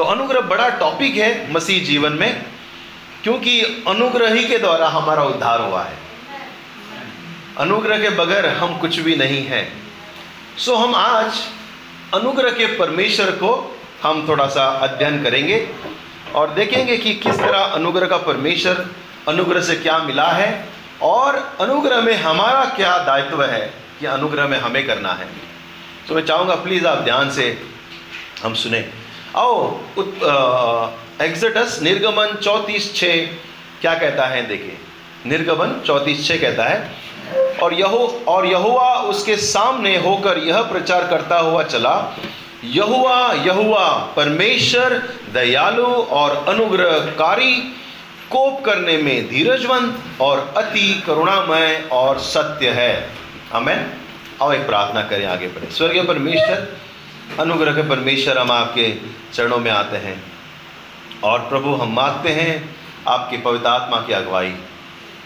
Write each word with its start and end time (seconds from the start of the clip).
तो 0.00 0.04
अनुग्रह 0.04 0.40
बड़ा 0.40 0.68
टॉपिक 0.80 1.14
है 1.14 1.52
मसीह 1.52 1.82
जीवन 1.84 2.12
में, 2.12 2.44
क्योंकि 3.22 3.84
अनुग्रह 3.88 4.32
ही 4.34 4.44
के 4.44 4.58
द्वारा 4.58 4.86
हमारा 4.88 5.22
उद्धार 5.22 5.60
हुआ 5.60 5.82
है। 5.82 5.96
अनुग्रह 7.58 7.98
के 7.98 8.10
बगैर 8.10 8.46
हम 8.48 8.76
कुछ 8.78 8.98
भी 8.98 9.16
नहीं 9.16 9.42
हैं। 9.46 9.66
सो 10.58 10.74
हम 10.74 10.94
आज 10.94 11.40
अनुग्रह 12.14 12.50
के 12.50 12.66
परमेश्वर 12.78 13.30
को 13.32 13.50
हम 14.02 14.26
थोड़ा 14.28 14.46
सा 14.46 14.64
अध्ययन 14.78 15.22
करेंगे 15.22 15.58
और 16.34 16.54
देखेंगे 16.54 16.96
कि 16.96 17.12
किस 17.16 17.38
तरह 17.38 17.58
अनुग्रह 17.58 18.06
का 18.06 18.16
परमेश्वर 18.22 18.84
अनुग्रह 19.28 19.62
से 19.62 19.76
क्या 19.76 19.98
मिला 19.98 20.30
है 20.30 20.48
और 21.02 21.36
अनुग्रह 21.60 22.00
में 22.00 22.14
हमारा 22.22 22.64
क्या 22.76 22.96
दायित्व 23.04 23.44
है 23.44 23.60
कि 24.00 24.06
अनुग्रह 24.06 24.48
में 24.48 24.58
हमें 24.58 24.86
करना 24.86 25.12
है। 25.12 25.28
तो 26.08 26.14
मैं 26.14 26.24
चाहूँगा 26.24 26.54
प्लीज़ 26.64 26.86
आप 26.86 27.04
ध्यान 27.04 27.30
से 27.30 27.46
हम 28.42 28.54
सुने। 28.54 28.80
आओ 29.36 29.80
एग्जटस 31.22 31.78
निर्गमन 31.82 32.34
चौंतीस 32.36 32.94
छ, 32.94 33.04
क्या 33.80 33.94
कहता 33.94 34.26
है 34.26 34.46
देखिए 34.46 34.76
निर्गमन 35.26 35.80
चौंतीस 35.86 36.26
छ 36.26 36.40
कहता 36.40 36.64
है, 36.64 36.78
और 37.62 37.74
यहो, 37.74 37.98
और 38.28 38.46
यहुआ 38.46 38.92
उसके 39.10 39.36
सामने 39.38 39.96
होकर 39.98 40.38
यह 40.38 40.62
प्रचार 40.70 41.06
करता 41.08 41.38
हुआ 41.38 41.62
चला 41.64 41.94
यहुआ 42.66 43.32
यहुआ 43.44 43.86
परमेश्वर, 44.16 44.94
दयालु 45.34 45.86
और 46.12 46.44
अनुग्रहकारी, 46.48 47.54
कोप 48.30 48.64
करने 48.64 48.96
में 48.98 49.28
धीरजवंत 49.28 50.20
और 50.20 50.52
अति 50.56 51.02
करुणामय 51.06 51.88
और 51.92 52.18
सत्य 52.20 52.70
है। 52.70 53.08
हमें 53.52 53.86
आओ 54.42 54.52
एक 54.52 54.66
प्रार्थना 54.66 55.02
करें 55.02 55.26
आगे 55.26 55.46
बढ़े। 55.48 55.70
स्वर्गीय 55.70 56.02
परमेश्वर 56.02 56.66
अनुग्रह 57.38 57.72
के 57.72 57.88
परमेश्वर 57.88 58.38
हम 58.38 58.50
आपके 58.50 58.96
चरणों 59.34 59.58
में 59.58 59.70
आते 59.70 59.96
हैं। 59.96 60.32
और 61.24 61.38
प्रभु, 61.40 61.74
हम 61.74 61.92
मांगते 61.92 62.28
हैं 62.28 62.76
आपकी 63.08 63.36
पवित्र 63.36 63.66
आत्मा 63.66 63.96
की 63.96 64.12
अगुवाई। 64.12 64.50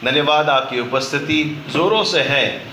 धन्यवाद, 0.05 0.48
आपकी 0.48 0.81
उपस्थिति 0.81 1.65
ज़ोरों 1.70 2.05
से 2.05 2.20
है। 2.20 2.67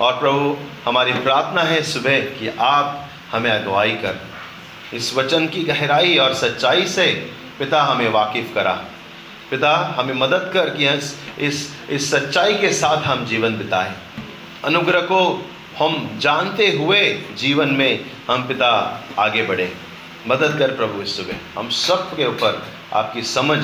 और 0.00 0.12
प्रभु, 0.12 0.56
हमारी 0.84 1.12
प्रार्थना 1.12 1.62
है 1.62 1.82
सुबह 1.82 2.20
कि 2.20 2.54
आप 2.60 3.08
हमें 3.32 3.50
अगुवाई 3.50 3.90
कर। 3.90 4.26
इस 4.94 5.14
वचन 5.14 5.46
की 5.46 5.62
गहराई 5.62 6.18
और 6.18 6.34
सच्चाई 6.34 6.86
से 6.86 7.32
पिता 7.58 7.82
हमें 7.82 8.08
वाकिफ़ 8.08 8.54
करा। 8.54 8.84
पिता, 9.50 9.94
हमें 9.98 10.14
मदद 10.14 10.50
कर 10.54 10.70
कि 10.70 10.88
इस 10.88 11.16
इस 11.38 11.76
इस 11.90 12.10
सच्चाई 12.10 12.54
के 12.54 12.72
साथ 12.72 12.96
हम 12.96 13.26
जीवन 13.26 13.58
बिताएँ। 13.58 13.92
अनुग्रह 14.64 15.00
को 15.00 15.50
हम 15.80 16.18
जानते 16.18 16.72
हुए 16.72 17.22
जीवन 17.34 17.68
में 17.68 18.10
हम 18.30 18.48
पिता 18.48 19.02
आगे 19.18 19.42
बढ़े। 19.42 19.72
मदद 20.28 20.58
कर 20.58 20.74
प्रभु 20.74 21.02
इस 21.02 21.16
सुबह। 21.16 21.60
हम 21.60 21.70
सब 21.70 22.16
के 22.16 22.26
ऊपर 22.26 22.66
आपकी 22.92 23.22
समझ 23.22 23.58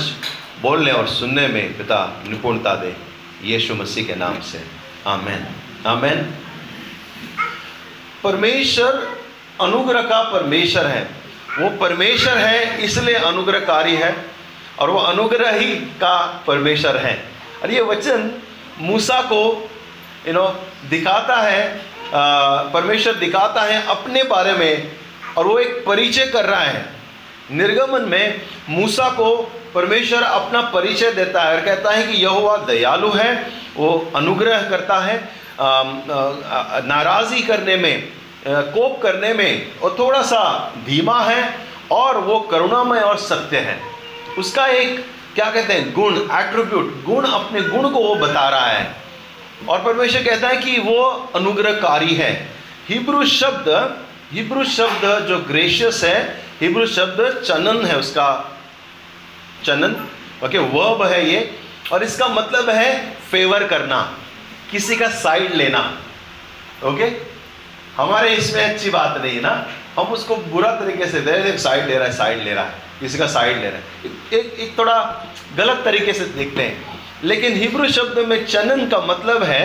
बोलने 0.62 0.92
और 0.92 1.08
सुनने 1.08 1.48
में 1.48 1.78
पिता 1.78 2.22
निपुणता 2.28 2.74
दे। 2.74 2.96
यीशु 3.42 3.74
मसीह 3.74 4.06
के 4.06 4.14
नाम 4.14 4.40
से। 4.40 4.64
आमेन। 5.06 5.46
आमेन। 5.86 6.34
परमेश्वर 8.24 9.20
अनुग्रह 9.60 10.02
का 10.02 10.22
परमेश्वर 10.22 10.86
है। 10.86 11.10
वो 11.58 11.76
परमेश्वर 11.76 12.38
है, 12.38 12.84
इसलिए 12.84 13.14
अनुग्रहकारी 13.14 13.96
है 13.96 14.24
और 14.78 14.90
वो 14.90 14.98
अनुग्रह 14.98 15.50
ही 15.50 15.76
का 15.76 16.44
परमेश्वर 16.46 16.96
है। 16.96 17.28
और 17.62 17.70
ये 17.70 17.80
वचन 17.80 18.42
मूसा 18.78 19.22
को 19.22 19.70
यू 20.26 20.32
नो 20.32 20.66
दिखाता 20.90 21.36
है 21.36 21.95
परमेश्वर 22.14 23.14
दिखाता 23.14 23.62
है 23.62 23.84
अपने 23.86 24.22
बारे 24.24 24.52
में 24.52 24.92
और 25.36 25.46
वो 25.46 25.58
एक 25.58 25.84
परिचय 25.86 26.26
कर 26.26 26.44
रहा 26.44 26.60
है। 26.60 26.84
निर्गमन 27.50 28.02
में 28.02 28.40
मूसा 28.68 29.08
को 29.10 29.34
परमेश्वर 29.74 30.22
अपना 30.22 30.60
परिचय 30.74 31.10
देता 31.12 31.42
है 31.42 31.56
और 31.56 31.64
कहता 31.64 31.90
है 31.90 32.06
कि 32.06 32.22
यह 32.24 32.64
दयालु 32.66 33.10
है, 33.10 33.32
वो 33.76 34.12
अनुग्रह 34.16 34.68
करता 34.70 34.98
है 35.00 35.16
नाराज़ी 36.86 37.42
करने 37.42 37.76
में 37.76 38.08
कोप 38.48 39.00
करने 39.02 39.32
में 39.34 39.80
और 39.80 39.96
थोड़ा 39.98 40.22
सा 40.22 40.42
धीमा 40.86 41.18
है 41.20 41.42
और 41.92 42.18
वो 42.18 42.38
करुणामय 42.40 43.00
और 43.00 43.16
सत्य 43.18 43.58
है। 43.58 43.78
उसका 44.38 44.66
एक, 44.66 45.04
क्या 45.34 45.50
कहते 45.50 45.72
हैं, 45.72 45.92
गुण 45.94 46.16
एट्रीब्यूट 46.32 47.02
गुण 47.04 47.26
अपने 47.26 47.60
गुण 47.62 47.88
को 47.90 47.98
वो 47.98 48.14
बता 48.16 48.48
रहा 48.48 48.66
है। 48.66 48.84
और 49.68 49.82
परमेश्वर 49.82 50.22
कहता 50.22 50.48
है 50.48 50.56
कि 50.56 50.78
वो 50.78 51.02
अनुग्रहकारी 51.34 52.14
है। 52.14 52.32
हिब्रू 52.88 53.24
शब्द 53.26 53.68
हिब्रू 54.32 54.64
शब्द 54.64 55.26
जो 55.28 55.38
ग्रेशियस 55.38 56.02
है, 56.04 56.44
हिब्रू 56.60 56.86
शब्द 56.86 57.42
चनन 57.42 57.84
है 57.86 57.96
उसका। 57.98 58.28
चनन? 59.64 59.94
ओके, 60.44 60.58
वर्ब 60.58 61.02
है 61.02 61.30
ये। 61.30 61.58
और 61.92 62.02
इसका 62.02 62.28
मतलब 62.28 62.70
है 62.70 62.90
फेवर 63.30 63.66
करना, 63.66 64.00
किसी 64.70 64.96
का 64.96 65.08
साइड 65.08 65.54
लेना। 65.54 65.80
ओके? 66.84 67.04
हमारे 67.96 68.34
इसमें 68.34 68.64
अच्छी 68.64 68.90
बात 68.90 69.20
नहीं 69.22 69.40
ना। 69.40 69.52
हम 69.98 70.06
उसको 70.06 70.36
बुरा 70.36 70.70
तरीके 70.70 71.06
से 71.06 71.20
दे 71.20 71.30
रहे 71.30 71.58
साइड 71.58 71.86
ले 71.86 71.96
रहा 71.96 72.08
है, 72.08 72.12
साइड 72.12 72.42
ले 72.42 72.54
रहा 72.54 72.64
है, 72.64 72.74
किसी 73.00 73.18
का 73.18 73.26
साइड 73.26 73.56
ले 73.56 73.70
रहा 73.70 73.78
है। 73.78 74.38
एक 74.38 74.58
एक 74.60 74.78
थोड़ा 74.78 75.26
गलत 75.56 75.82
तरीके 75.84 76.12
से 76.12 76.24
देखते 76.24 76.62
हैं। 76.62 76.95
लेकिन 77.24 77.56
हिब्रू 77.56 77.88
शब्द 77.90 78.18
में 78.28 78.44
चनन 78.46 78.86
का 78.88 78.98
मतलब 79.06 79.42
है 79.44 79.64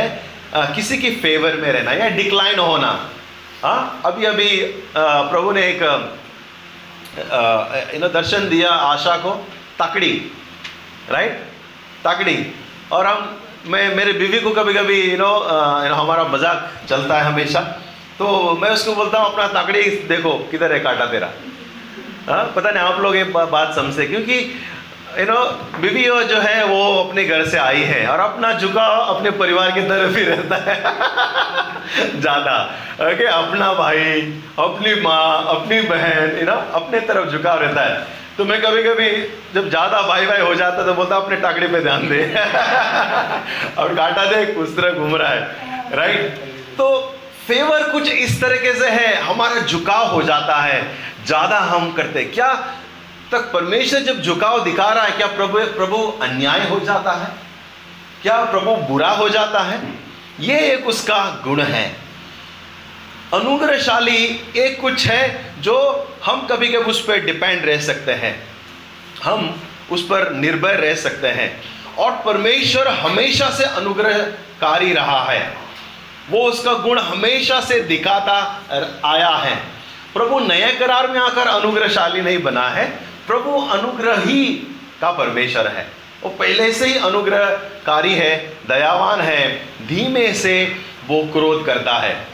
आ, 0.56 0.66
किसी 0.76 0.98
की 0.98 1.10
फेवर 1.18 1.56
में 1.58 1.72
रहना 1.72 1.92
या 1.94 2.10
डिक्लाइन 2.12 2.60
होना। 2.60 2.92
हाँ 3.64 4.02
अभी 4.06 4.26
अभी 4.26 4.50
आ, 4.98 5.22
प्रभु 5.32 5.52
ने 5.52 5.62
एक 5.68 5.82
नो 8.02 8.08
दर्शन 8.10 8.50
दिया 8.50 8.70
आशा 8.70 9.16
को 9.18 9.32
तकड़ी 9.80 10.14
राइट 11.10 11.40
तकड़ी। 12.06 12.38
और 12.92 13.06
हम 13.06 13.38
मैं 13.68 13.96
मेरे 13.96 14.14
बीवी 14.14 14.40
को 14.40 14.52
कभी 14.54 14.74
कभी 14.74 15.02
यू 15.02 15.18
नो 15.18 15.32
हमारा 15.96 16.24
मज़ाक 16.26 16.72
चलता 16.90 17.18
है 17.18 17.26
हमेशा। 17.26 17.60
तो 18.20 18.58
मैं 18.62 18.70
उसको 18.70 18.94
बोलता 18.96 19.20
हूँ 19.20 19.32
अपना 19.32 19.48
तकड़ी 19.54 19.84
देखो 20.08 20.38
किधर 20.52 20.74
है 20.74 20.80
काटा 20.80 21.06
तेरा? 21.06 21.30
हाँ 22.28 22.44
पता 22.56 22.72
नहीं 22.72 22.84
आप 22.84 23.00
लोग 23.02 23.16
ये 23.16 23.24
बात 23.24 23.76
समझे 23.76 24.06
क्योंकि 24.08 24.40
यू 25.20 25.26
नो 25.26 25.40
बीबी 25.82 26.04
जो 26.04 26.40
है, 26.40 26.64
वो 26.66 27.04
अपने 27.04 27.24
घर 27.26 27.46
से 27.46 27.58
आई 27.58 27.82
है 27.84 28.06
और 28.08 28.20
अपना 28.20 28.52
झुकाव 28.54 29.16
अपने 29.16 29.32
परिवार 29.40 29.72
की 29.72 29.82
तरफ़ 29.82 30.18
ही 30.18 30.24
रहता 30.24 30.56
है। 30.68 30.76
ज़्यादा। 32.22 32.56
ओके 33.04 33.26
अपना 33.26 33.74
भाई, 33.74 34.22
अपनी 34.60 34.94
माँ, 35.02 35.46
अपनी 35.56 35.82
बहन 35.82 36.38
यू 36.40 36.46
नो 36.46 36.56
अपने 36.76 37.00
तरफ़ 37.02 37.30
झुकाव 37.30 37.60
रहता 37.60 37.82
है। 37.82 38.20
तो 38.38 38.46
मैं 38.46 38.62
कभी 38.62 38.84
कभी 38.84 39.10
जब 39.54 39.70
ज़्यादा 39.70 40.02
भाई 40.02 40.26
भाई 40.26 40.42
हो 40.42 40.54
जाता 40.56 40.86
तो 40.86 40.94
बोलता 40.94 41.16
अपने 41.16 41.36
टाकड़ी 41.38 41.68
पे 41.68 41.82
ध्यान 41.82 42.08
दे। 42.10 42.22
और 43.78 43.94
काटा 43.96 44.26
दे 44.26 44.46
उस 44.54 44.76
तरह 44.78 44.92
घूम 44.94 45.16
रहा 45.16 45.30
है। 45.30 45.96
राइट 45.96 46.38
तो 46.78 46.88
फेवर 47.48 47.90
कुछ 47.92 48.12
इस 48.12 48.42
तरीके 48.42 48.74
से 48.74 48.90
है, 48.90 49.16
हमारा 49.24 49.62
झुकाव 49.62 50.08
हो 50.08 50.22
जाता 50.22 50.56
है, 50.56 50.82
ज़्यादा 51.26 51.58
हम 51.60 51.92
करते 51.92 52.24
क्या 52.26 52.52
तक 53.32 53.52
परमेश्वर 53.52 54.00
जब 54.00 54.22
झुकाव 54.22 54.64
दिखा 54.64 54.90
रहा 54.90 55.04
है, 55.04 55.12
क्या 55.12 55.28
प्रभु 55.28 55.60
प्रभु 55.60 56.20
अन्याय 56.22 56.68
हो 56.68 56.80
जाता 56.80 57.12
है? 57.12 57.28
क्या 58.22 58.46
प्रभु 58.46 58.76
बुरा 58.76 59.10
हो 59.10 59.30
जाता 59.30 59.60
है? 59.60 59.94
ये 60.40 60.60
एक 60.60 60.88
उसका 60.88 61.42
गुण 61.44 61.62
है। 61.62 61.96
अनुग्रहशाली 63.34 64.26
एक 64.58 64.82
कुछ 64.82 65.06
है 65.08 65.54
जो 65.62 66.08
हम 66.26 66.48
कभी 66.48 66.68
कभी 66.68 66.78
उस 66.78 67.06
पर 67.06 67.20
डिपेंड 67.20 67.66
रह 67.66 67.82
सकते 67.82 68.12
हैं। 68.12 68.48
हम 69.24 69.62
उस 69.92 70.04
पर 70.04 70.32
निर्भर 70.32 70.76
रह 70.76 70.96
सकते 70.96 71.28
हैं। 71.28 71.64
और 71.96 72.12
परमेश्वर 72.26 72.88
हमेशा 72.88 73.50
से 73.50 73.64
अनुग्रहकारी 73.64 74.94
रहा 74.94 75.24
है। 75.24 75.58
वो 76.30 76.44
उसका 76.44 76.74
गुण 76.74 77.00
हमेशा 77.00 77.62
से 77.62 77.80
दिखाता 77.80 78.62
आया 79.06 79.30
है। 79.30 79.56
प्रभु 80.14 80.40
नए 80.40 80.76
करार 80.76 81.08
में 81.08 81.20
आकर 81.20 81.48
अनुग्रहशाली 81.48 82.22
नहीं 82.22 82.44
बना 82.44 82.70
है। 82.70 83.11
प्रभु 83.32 83.68
अनुग्रह 83.68 84.24
का 85.02 85.12
परमेश्वर 85.12 85.68
है। 85.68 85.92
वो 86.24 86.30
पहले 86.30 86.74
से 86.74 86.86
ही 86.86 86.98
अनुग्रहकारी 86.98 88.14
है, 88.14 88.58
दयावान 88.68 89.22
है, 89.22 89.66
धीमे 89.66 90.34
से 90.34 90.76
वो 91.08 91.30
क्रोध 91.32 91.66
करता 91.66 91.94
है। 91.94 92.28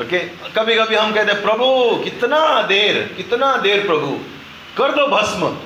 ओके? 0.00 0.18
कभी 0.56 0.74
कभी 0.74 0.94
हम 0.94 1.12
कहते 1.12 1.32
हैं, 1.32 1.42
प्रभु, 1.42 2.00
कितना 2.04 2.62
देर 2.62 3.14
कितना 3.16 3.56
देर 3.56 3.86
प्रभु, 3.86 4.18
कर 4.76 4.92
दो 4.92 5.06
भस्म। 5.06 5.56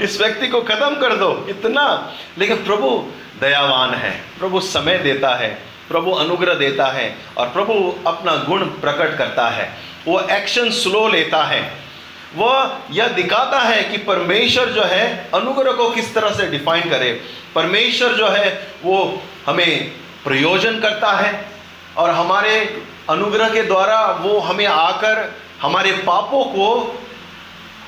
इस 0.02 0.20
व्यक्ति 0.20 0.48
को 0.48 0.60
खत्म 0.60 0.94
कर 0.94 1.16
दो, 1.16 1.46
इतना। 1.48 2.12
लेकिन 2.38 2.56
प्रभु 2.56 3.06
दयावान 3.40 3.94
है, 3.94 4.24
प्रभु 4.38 4.60
समय 4.60 4.98
देता 4.98 5.34
है, 5.34 5.62
प्रभु 5.88 6.12
अनुग्रह 6.12 6.54
देता 6.54 6.86
है 6.86 7.18
और 7.36 7.46
प्रभु 7.46 7.98
अपना 8.06 8.36
गुण 8.36 8.64
प्रकट 8.64 9.18
करता 9.18 9.48
है। 9.48 9.72
वो 10.06 10.20
एक्शन 10.20 10.70
स्लो 10.70 11.08
लेता 11.08 11.44
है। 11.44 11.87
वह 12.36 12.78
यह 12.90 13.08
दिखाता 13.08 13.60
है 13.60 13.84
कि 13.84 13.96
परमेश्वर 13.96 14.66
जो 14.66 14.82
है 14.82 15.30
अनुग्रह 15.34 15.72
को 15.72 15.90
किस 15.90 16.14
तरह 16.14 16.30
से 16.30 16.46
डिफाइन 16.46 16.90
करे। 16.90 17.20
परमेश्वर 17.54 18.12
जो 18.12 18.28
है 18.28 18.72
वो 18.84 19.22
हमें 19.46 19.92
प्रयोजन 20.24 20.80
करता 20.80 21.12
है 21.12 21.48
और 21.96 22.10
हमारे 22.10 22.82
अनुग्रह 23.10 23.48
के 23.48 23.62
द्वारा 23.62 24.06
वो 24.06 24.38
हमें 24.38 24.66
आकर 24.66 25.34
हमारे 25.62 25.92
पापों 25.92 26.44
को 26.44 26.98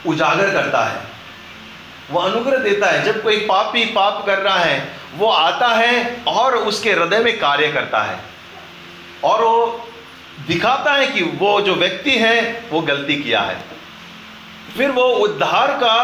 उजागर 0.07 0.51
करता 0.51 0.85
है। 0.85 1.01
वो 2.11 2.21
अनुग्रह 2.21 2.57
देता 2.57 2.87
है। 2.87 3.03
जब 3.05 3.23
कोई 3.23 3.37
पापी 3.37 3.85
पाप 3.85 4.27
कर 4.27 4.39
रहा 4.39 4.59
है, 4.59 4.89
वो 5.17 5.31
आता 5.31 5.69
है 5.69 6.17
और 6.27 6.57
उसके 6.57 6.93
हृदय 6.93 7.19
में 7.19 7.39
कार्य 7.39 7.69
करता 7.69 8.03
है। 8.03 8.19
और 9.25 9.45
वो 9.45 9.89
दिखाता 10.47 10.93
है 10.93 11.07
कि 11.07 11.23
वो 11.23 11.61
जो 11.61 11.75
व्यक्ति 11.75 12.11
है, 12.11 12.65
वो 12.71 12.81
गलती 12.81 13.17
किया 13.17 13.41
है। 13.41 13.80
फिर 14.77 14.91
वो 14.91 15.05
उद्धार 15.19 15.73
का 15.83 15.97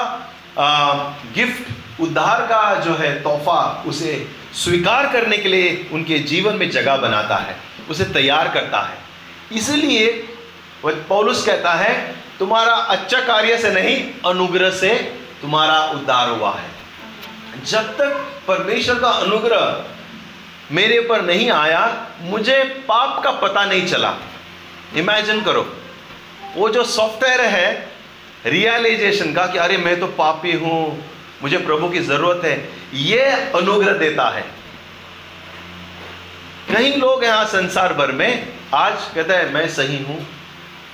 आ, 0.58 0.94
गिफ्ट 1.34 2.00
उद्धार 2.00 2.40
का 2.46 2.74
जो 2.80 2.94
है 2.94 3.10
तोहफा 3.22 3.84
उसे 3.86 4.12
स्वीकार 4.54 5.06
करने 5.12 5.38
के 5.38 5.48
लिए 5.48 5.88
उनके 5.92 6.18
जीवन 6.28 6.54
में 6.54 6.70
जगह 6.70 6.96
बनाता 6.96 7.36
है 7.36 7.56
उसे 7.90 8.04
तैयार 8.12 8.48
करता 8.48 8.80
है। 8.80 8.96
इसलिए 9.52 10.06
पौलुस 10.84 11.44
कहता 11.46 11.72
है 11.74 11.92
तुम्हारा 12.38 12.74
अच्छा 12.94 13.20
कार्य 13.20 13.56
से 13.58 13.70
नहीं 13.72 13.96
अनुग्रह 14.26 14.70
से 14.70 14.94
तुम्हारा 15.42 15.78
उद्धार 15.90 16.28
हुआ 16.30 16.54
है। 16.54 17.64
जब 17.64 17.96
तक 17.98 18.16
परमेश्वर 18.48 18.98
का 18.98 19.10
अनुग्रह 19.10 20.74
मेरे 20.74 21.00
पर 21.00 21.22
नहीं 21.22 21.50
आया 21.50 21.82
मुझे 22.20 22.62
पाप 22.88 23.22
का 23.24 23.30
पता 23.40 23.64
नहीं 23.64 23.86
चला। 23.86 24.14
इमेजिन 24.96 25.42
करो 25.42 25.66
वो 26.56 26.68
जो 26.68 26.84
सॉफ्टवेयर 26.84 27.40
है 27.40 27.68
रियलाइजेशन 28.44 29.32
का 29.32 29.46
कि 29.46 29.58
अरे 29.58 29.76
मैं 29.76 29.98
तो 30.00 30.06
पापी 30.06 30.52
हूँ, 30.52 31.04
मुझे 31.42 31.58
प्रभु 31.58 31.88
की 31.88 32.00
ज़रूरत 32.00 32.44
है, 32.44 32.56
ये 32.94 33.24
अनुग्रह 33.54 33.92
देता 33.92 34.28
है। 34.28 34.44
कई 36.70 36.92
लोग 36.92 37.24
यहाँ 37.24 37.44
संसार 37.44 37.92
भर 37.92 38.12
में, 38.12 38.52
आज 38.74 38.94
कहते 39.14 39.32
हैं, 39.32 39.52
मैं 39.52 39.68
सही 39.68 40.02
हूँ, 40.04 40.26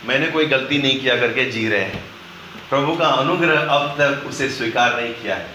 मैंने 0.06 0.26
कोई 0.26 0.46
गलती 0.46 0.78
नहीं 0.78 1.00
किया 1.00 1.16
करके 1.16 1.44
जी 1.44 1.68
रहे 1.68 1.80
हैं। 1.80 2.02
प्रभु 2.70 2.94
का 2.96 3.06
अनुग्रह 3.06 3.60
अब 3.60 3.94
तक 3.98 4.26
उसे 4.28 4.48
स्वीकार 4.48 5.00
नहीं 5.00 5.14
किया 5.14 5.36
है। 5.36 5.46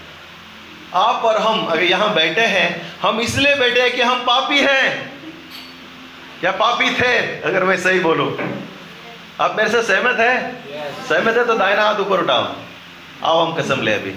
आप 0.94 1.24
और 1.24 1.36
हम, 1.36 1.66
अगर 1.66 1.82
यहाँ 1.82 2.14
बैठे 2.14 2.40
हैं, 2.40 2.92
हम 3.02 3.20
इसलिए 3.20 3.54
बैठे 3.54 3.80
हैं 3.80 3.92
कि 3.92 4.02
हम 4.02 4.18
पापी 4.18 4.58
हैं। 4.58 5.12
क्या 6.40 6.50
पापी 6.50 6.90
थे? 6.90 7.16
अगर 7.42 7.64
मैं 7.64 7.76
सही 7.76 8.00
बोलूँ। 8.00 8.30
आप 9.40 9.56
मेरे 9.56 9.70
से 9.70 9.82
सहमत 9.82 10.16
है? 10.18 10.64
Yes. 10.66 11.08
सहमत 11.08 11.36
है 11.36 11.46
तो 11.46 11.54
दायना 11.54 11.82
हाथ 11.82 11.94
ऊपर 11.94 12.20
उठाओ। 12.20 12.54
आओ 13.24 13.46
हम 13.46 13.62
कसम 13.62 13.82
ले 13.82 13.92
अभी। 13.92 14.10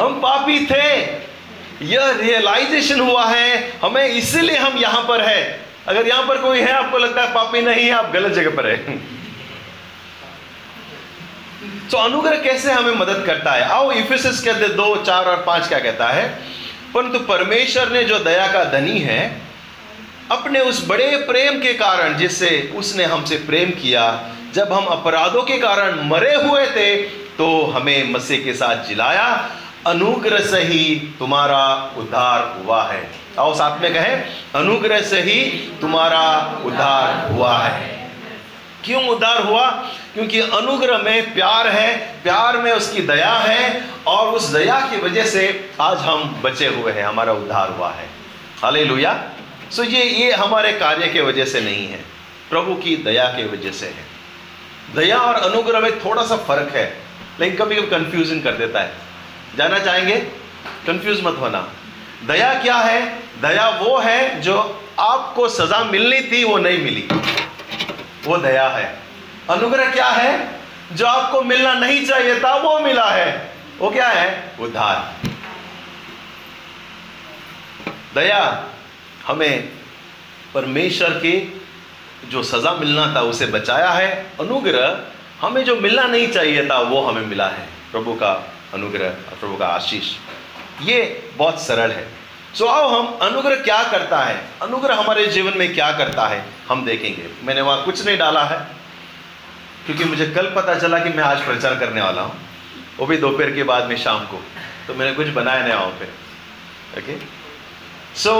हम 0.00 0.20
पापी 0.20 0.66
थे। 0.66 0.86
यह 1.84 2.10
रियलाइजेशन 2.10 3.00
हुआ 3.00 3.24
है। 3.24 3.72
हमें 3.84 4.08
इसलिए 4.08 4.56
हम 4.56 4.78
यहाँ 4.78 5.02
पर 5.02 5.20
है। 5.20 5.66
अगर 5.88 6.08
यहाँ 6.08 6.26
पर 6.26 6.38
कोई 6.38 6.60
है 6.60 6.72
आपको 6.72 6.98
लगता 6.98 7.22
है 7.22 7.34
पापी 7.34 7.60
नहीं 7.60 7.84
है 7.84 7.90
आप 7.90 8.12
गलत 8.12 8.32
जगह 8.32 8.56
पर 8.56 8.66
है। 8.66 8.76
तो 11.90 11.96
अनुग्रह 11.96 12.36
कैसे 12.36 12.72
हमें 12.72 12.94
मदद 12.94 13.26
करता 13.26 13.52
है? 13.52 13.62
आओ 13.62 13.92
इफिसिस 13.92 14.40
कहते 14.40 14.68
दो 14.68 14.96
चार 14.96 15.24
और 15.24 15.44
पाँच 15.46 15.68
क्या 15.68 15.78
कहता 15.78 16.08
है? 16.08 16.28
परंतु 16.94 17.18
परमेश्वर 17.18 17.88
ने 17.88 18.04
जो 18.04 18.18
दया 18.18 18.52
का 18.52 18.64
धनी 18.64 18.98
है 18.98 19.49
अपने 20.30 20.60
उस 20.60 20.86
बड़े 20.88 21.16
प्रेम 21.28 21.58
के 21.60 21.72
कारण 21.72 22.16
जिससे 22.16 22.72
उसने 22.76 23.04
हमसे 23.04 23.36
प्रेम 23.36 23.70
किया, 23.70 24.04
जब 24.54 24.72
हम 24.72 24.84
अपराधों 24.84 25.42
के 25.42 25.58
कारण 25.58 26.02
मरे 26.08 26.34
हुए 26.34 26.66
थे 26.66 26.94
तो 27.38 27.66
हमें 27.66 28.12
मसीह 28.12 28.44
के 28.44 28.54
साथ 28.54 28.84
जिलाया। 28.84 29.26
अनुग्रह 29.86 30.40
से 30.40 30.60
ही 30.60 30.94
तुम्हारा 31.18 31.92
उद्धार 31.98 32.42
हुआ 32.58 32.82
है। 32.84 33.10
आओ 33.38 33.54
साथ 33.54 33.80
में 33.80 33.92
कहें, 33.94 34.24
अनुग्रह 34.54 35.00
से 35.00 35.20
ही 35.20 35.40
तुम्हारा 35.80 36.24
उद्धार 36.64 37.32
हुआ 37.32 37.56
है। 37.58 38.10
क्यों 38.84 39.02
उद्धार 39.08 39.42
हुआ? 39.42 39.68
क्योंकि 40.14 40.40
अनुग्रह 40.40 40.98
में 40.98 41.34
प्यार 41.34 41.68
है, 41.68 41.96
प्यार 42.22 42.56
में 42.56 42.72
उसकी 42.72 43.02
दया 43.02 43.32
है, 43.32 43.84
और 44.06 44.28
उस 44.28 44.48
दया 44.48 44.78
की 44.80 45.00
वजह 45.00 45.24
से 45.24 45.70
आज 45.80 45.98
हम 45.98 46.40
बचे 46.44 46.66
हुए 46.66 46.92
हैं, 46.92 47.04
हमारा 47.04 47.32
उद्धार 47.32 47.70
हुआ 47.70 47.90
है। 47.90 48.08
हाले 48.62 48.84
सो 49.72 49.84
ये 49.84 50.04
ये 50.04 50.32
हमारे 50.32 50.72
कार्य 50.72 51.08
के 51.08 51.20
वजह 51.20 51.44
से 51.44 51.60
नहीं 51.60 51.88
है। 51.88 52.04
प्रभु 52.50 52.74
की 52.74 52.96
दया 52.96 53.24
के 53.24 53.44
वजह 53.44 53.70
से 53.70 53.86
है। 53.86 54.04
दया 54.94 55.18
और 55.18 55.34
अनुग्रह 55.34 55.80
में 55.80 56.00
थोड़ा 56.00 56.26
सा 56.26 56.36
फ़र्क 56.36 56.76
है, 56.76 56.96
लेकिन 57.40 57.58
कभी 57.58 57.76
कभी 57.76 57.86
कंफ्यूजन 57.86 58.40
कर 58.40 58.52
देता 58.52 58.80
है। 58.80 58.92
जाना 59.56 59.78
चाहेंगे? 59.78 60.16
कंफ्यूज 60.86 61.20
मत 61.24 61.36
होना। 61.40 61.72
दया 62.26 62.54
क्या 62.54 62.76
है? 62.76 63.18
दया 63.42 63.68
वो 63.68 63.98
है 63.98 64.40
जो 64.40 64.84
आपको 64.98 65.48
सजा 65.48 65.84
मिलनी 65.84 66.20
थी, 66.20 66.44
वो 66.44 66.58
नहीं 66.58 66.78
मिली। 66.78 67.08
वो 68.24 68.36
दया 68.36 68.68
है। 68.68 68.98
अनुग्रह 69.50 69.90
क्या 69.90 70.08
है? 70.08 70.60
जो 70.92 71.06
आपको 71.06 71.42
मिलना 71.42 71.74
नहीं 71.74 72.06
चाहिए 72.06 72.40
था, 72.40 72.56
वो 72.56 72.80
मिला 72.80 73.10
है। 73.10 73.54
वो 73.78 73.90
क्या 73.90 74.08
है? 74.08 74.52
उद्धार। 74.60 75.14
दया। 78.14 78.64
हमें 79.30 79.68
परमेश्वर 80.54 81.10
की 81.16 81.64
जो 82.30 82.42
सज़ा 82.42 82.72
मिलना 82.74 83.14
था, 83.14 83.20
उसे 83.22 83.46
बचाया 83.46 83.90
है। 83.90 84.10
अनुग्रह 84.40 85.00
हमें 85.40 85.64
जो 85.64 85.76
मिलना 85.76 86.06
नहीं 86.06 86.28
चाहिए 86.28 86.66
था, 86.68 86.78
वो 86.80 87.00
हमें 87.02 87.26
मिला 87.26 87.48
है। 87.48 87.68
प्रभु 87.92 88.14
का 88.14 88.32
अनुग्रह 88.74 89.08
प्रभु 89.30 89.56
का 89.56 89.66
आशीष। 89.68 90.10
ये 90.82 90.98
बहुत 91.36 91.60
सरल 91.62 91.90
है। 91.90 92.06
सो 92.54 92.66
आओ 92.66 92.88
हम 92.88 93.06
अनुग्रह 93.22 93.56
क्या 93.56 93.82
करता 93.82 94.18
है? 94.24 94.36
अनुग्रह 94.62 94.94
हमारे 94.94 95.26
जीवन 95.26 95.58
में 95.58 95.74
क्या 95.74 95.90
करता 95.92 96.26
है, 96.26 96.44
हम 96.68 96.84
देखेंगे। 96.84 97.28
मैंने 97.42 97.60
वहाँ 97.60 97.84
कुछ 97.84 98.04
नहीं 98.06 98.18
डाला 98.18 98.42
है, 98.44 98.58
क्योंकि 99.86 100.04
मुझे 100.04 100.26
कल 100.26 100.46
पता 100.56 100.74
चला 100.74 100.98
कि 100.98 101.10
मैं 101.10 101.24
आज 101.24 101.44
प्रचार 101.44 101.78
करने 101.78 102.00
वाला 102.00 102.22
हूँ। 102.22 102.36
वो 102.98 103.06
भी 103.06 103.16
दोपहर 103.16 103.50
के 103.50 103.62
बाद 103.62 103.88
में 103.88 103.96
शाम 103.96 104.24
को। 104.26 104.42
तो 104.86 104.94
मैंने 104.94 105.12
कुछ 105.14 105.28
बनाया 105.28 105.62
नहीं 105.62 105.74
वहाँ 105.74 105.98
पे। 106.00 106.06
ओके 106.98 107.16
सो 108.16 108.32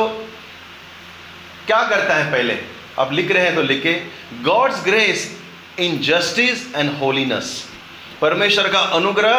क्या 1.70 1.82
करता 1.82 2.14
है 2.14 2.31
पहले? 2.32 2.55
अब 2.99 3.12
लिख 3.12 3.31
रहे 3.32 3.44
हैं 3.44 3.55
तो 3.55 3.62
लिखे 3.62 3.93
God's 4.43 4.84
grace 4.84 5.20
in 5.78 5.99
justice 5.99 6.75
and 6.76 6.90
holiness 6.99 7.69
परमेश्वर 8.20 8.69
का 8.69 8.81
अनुग्रह 8.81 9.38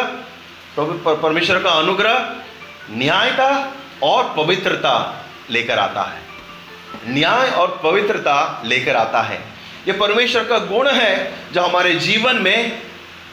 परमेश्वर 0.78 1.62
का 1.62 1.70
अनुग्रह 1.70 2.34
न्यायता 2.90 3.50
और 4.02 4.32
पवित्रता 4.36 4.94
लेकर 5.50 5.78
आता 5.78 6.02
है। 6.02 6.22
न्याय 7.06 7.50
और 7.50 7.80
पवित्रता 7.84 8.62
लेकर 8.64 8.96
आता 8.96 9.22
है। 9.22 9.40
यह 9.88 9.98
परमेश्वर 10.00 10.44
का 10.44 10.58
गुण 10.58 10.88
है 10.90 11.34
जो 11.52 11.60
हमारे 11.60 11.94
जीवन 12.00 12.36
में 12.36 12.82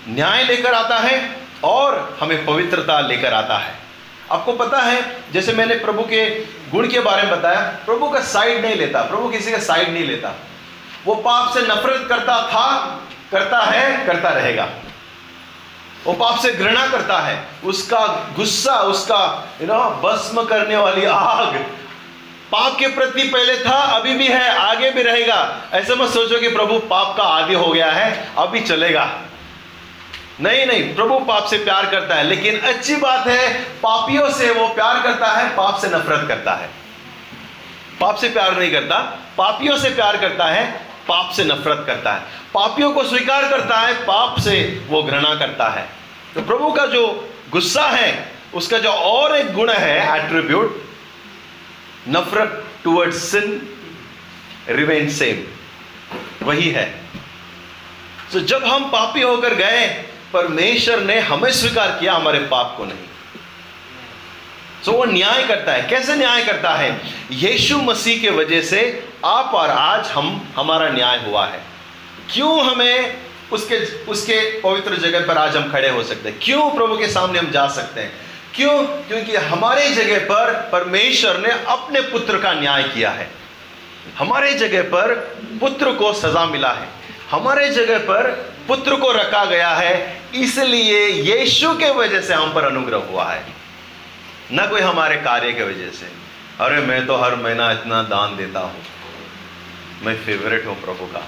न्याय 0.08 0.44
लेकर 0.44 0.74
आता 0.74 0.98
है 0.98 1.36
और 1.64 2.18
हमें 2.22 2.46
पवित्रता 2.46 3.00
लेकर 3.00 3.34
आता 3.34 3.58
है। 3.58 3.89
आपको 4.32 4.54
पता 4.54 4.80
है, 4.80 5.24
जैसे 5.34 5.54
मैंने 5.54 5.76
प्रभु 5.76 6.02
के 6.02 6.30
गुण 6.72 6.88
के 6.88 7.00
बारे 7.00 7.24
में 7.24 7.32
बताया, 7.32 7.60
प्रभु 7.86 8.10
का 8.10 8.20
साइड 8.20 8.62
नहीं 8.66 8.76
लेता, 8.76 9.02
प्रभु 9.02 9.30
किसी 9.30 9.52
का 9.52 9.60
साइड 9.60 9.94
नहीं 9.94 10.06
लेता। 10.06 10.34
वो 11.06 11.16
पाप 11.16 11.54
से 11.54 11.62
नफरत 11.62 12.06
करता 12.10 12.42
था, 12.48 12.86
करता 13.32 13.60
है, 13.60 14.06
करता 14.06 14.30
रहेगा। 14.30 14.70
वो 16.06 16.14
पाप 16.14 16.40
से 16.40 16.52
घृणा 16.52 16.88
करता 16.88 17.20
है, 17.20 17.48
उसका 17.64 18.06
गुस्सा, 18.36 18.74
उसका 18.74 19.50
यू 19.62 19.68
नो 19.68 19.80
भस्म 20.04 20.44
करने 20.44 20.78
वाली 20.78 21.06
आग। 21.06 21.56
पाप 22.52 22.76
के 22.80 22.88
प्रति 22.88 23.24
पहले 23.24 23.58
था, 23.58 23.78
अभी 23.78 24.14
भी 24.14 24.28
है, 24.28 24.58
आगे 24.58 24.92
भी 24.92 25.02
रहेगा। 25.04 25.70
ऐसे 25.74 25.96
मत 25.96 26.10
सोचो 26.10 26.40
कि 26.40 26.48
प्रभु 26.48 26.80
पाप 26.80 27.18
का 27.18 27.24
आदि 27.24 27.54
हो 27.54 27.68
गया 27.68 27.92
है, 27.92 28.32
अभी 28.38 28.60
चलेगा। 28.60 29.10
नहीं 30.42 30.66
नहीं, 30.66 30.96
प्रभु 30.96 31.20
पाप 31.20 31.46
से 31.46 31.58
प्यार 31.58 31.86
करता 31.86 32.16
है, 32.16 32.24
लेकिन 32.24 32.60
अच्छी 32.60 32.96
बात 32.96 33.28
है, 33.28 33.64
पापियों 33.64 34.30
से 34.30 34.52
वो 34.52 34.68
प्यार 34.68 35.04
करता 35.04 35.28
है, 35.28 35.56
पाप 35.56 35.80
से 35.82 35.88
नफरत 35.88 36.28
करता 36.28 36.54
है। 36.54 36.70
पाप 38.00 38.16
से 38.16 38.30
प्यार 38.30 38.58
नहीं 38.58 38.72
करता, 38.72 39.00
पापियों 39.38 39.78
से 39.78 39.90
प्यार 39.90 40.18
करता 40.18 40.46
है, 40.46 40.72
पाप 41.08 41.32
से 41.32 41.44
नफरत 41.44 41.84
करता 41.88 42.14
है। 42.14 42.22
पापियों 42.54 42.92
को 42.92 43.04
स्वीकार 43.04 43.50
करता 43.50 43.78
है, 43.78 43.94
पाप 43.94 44.40
से 44.40 44.86
वो 44.88 45.04
घृणा 45.04 45.36
करता 45.36 45.70
है। 45.70 45.90
तो 46.36 46.42
प्रभु 46.42 46.72
का 46.72 46.86
जो 46.86 47.34
गुस्सा 47.50 47.88
है, 47.88 48.32
उसका 48.54 48.78
जो 48.78 48.90
और 48.90 49.38
एक 49.38 49.54
गुण 49.54 49.72
है 49.72 50.24
एट्रीब्यूट 50.24 50.84
नफरत 52.10 52.66
टुवर्ड 52.84 53.14
सिन 53.14 53.76
रिवेन 54.70 55.10
सेम 55.10 55.44
वही 56.46 56.70
है। 56.70 57.02
तो 58.34 58.40
जब 58.40 58.66
हम 58.66 58.90
पापी 58.90 59.22
होकर 59.22 59.54
गए 59.54 60.06
परमेश्वर 60.34 61.00
ने 61.00 61.20
हमें 61.20 61.52
स्वीकार 61.52 61.98
किया, 62.00 62.14
हमारे 62.14 62.40
पाप 62.40 62.76
को 62.78 62.86
नहीं। 62.86 62.98
सो 64.86 64.92
वो 64.92 65.06
न्याय 65.06 65.44
करता 65.44 65.72
है। 65.72 65.82
कैसे 65.82 66.16
न्याय 66.16 66.44
करता 66.44 66.76
है? 66.76 67.02
यीशु 67.32 67.78
मसीह 67.78 68.22
के 68.22 68.30
वजह 68.30 68.62
से 68.62 69.10
आप 69.26 69.52
और 69.54 69.70
आज 69.70 70.06
हम, 70.06 70.54
हमारा 70.56 70.90
न्याय 70.90 71.20
हुआ 71.26 71.48
है। 71.48 71.64
क्यों 72.34 72.66
हमें 72.66 73.18
उसके 73.52 74.06
उसके 74.06 74.60
पवित्र 74.60 74.96
जगह 74.96 75.28
पर 75.28 75.38
आज 75.38 75.58
हम 75.58 75.72
खड़े 75.72 75.90
हो 75.90 76.04
सकते 76.04 76.30
हैं? 76.30 76.40
क्यों 76.44 76.72
प्रभु 76.72 76.98
के 76.98 77.08
सामने 77.08 77.40
हम 77.40 77.52
जा 77.52 77.68
सकते 77.68 78.02
हैं? 78.02 78.12
क्यों? 78.56 78.84
क्योंकि 78.84 79.36
हमारे 79.36 79.90
जगह 79.90 80.20
पर 80.20 80.70
परमेश्वर 80.72 81.38
ने 81.38 81.50
अपने 81.68 82.02
पुत्र 82.02 82.40
का 82.40 82.54
न्याय 82.54 82.84
किया 82.84 83.10
है। 83.10 83.32
हमारे 84.18 84.54
जगह 84.54 84.82
पर 84.82 85.38
पुत्र 85.60 85.92
को 85.92 86.14
सजा 86.14 86.46
मिला 86.46 86.72
है। 86.72 86.88
हमारे 87.32 87.70
जगह 87.70 88.00
पर 88.00 88.54
पुत्र 88.70 88.96
को 88.96 89.12
रखा 89.12 89.46
गया 89.46 89.70
है 89.70 90.22
इसलिए 90.36 91.08
यीशु 91.08 91.74
के 91.74 91.90
वजह 91.90 92.22
से 92.22 92.34
हम 92.34 92.54
पर 92.54 92.64
अनुग्रह 92.64 92.98
हुआ 92.98 93.32
है। 93.32 93.46
न 94.54 94.70
कोई 94.70 94.82
हमारे 94.82 95.16
कार्य 95.16 95.54
के 95.54 95.64
वजह 95.64 95.92
से। 95.92 96.12
अरे 96.60 96.82
मैं 96.82 97.08
तो 97.08 97.16
हर 97.16 97.36
महीना 97.36 97.72
इतना 97.72 98.04
दान 98.04 98.38
देता 98.38 98.60
हूँ। 98.60 98.82
मैं 100.04 100.16
फेवरेट 100.16 100.66
हूँ 100.66 100.82
प्रभु 100.82 101.06
का। 101.06 101.28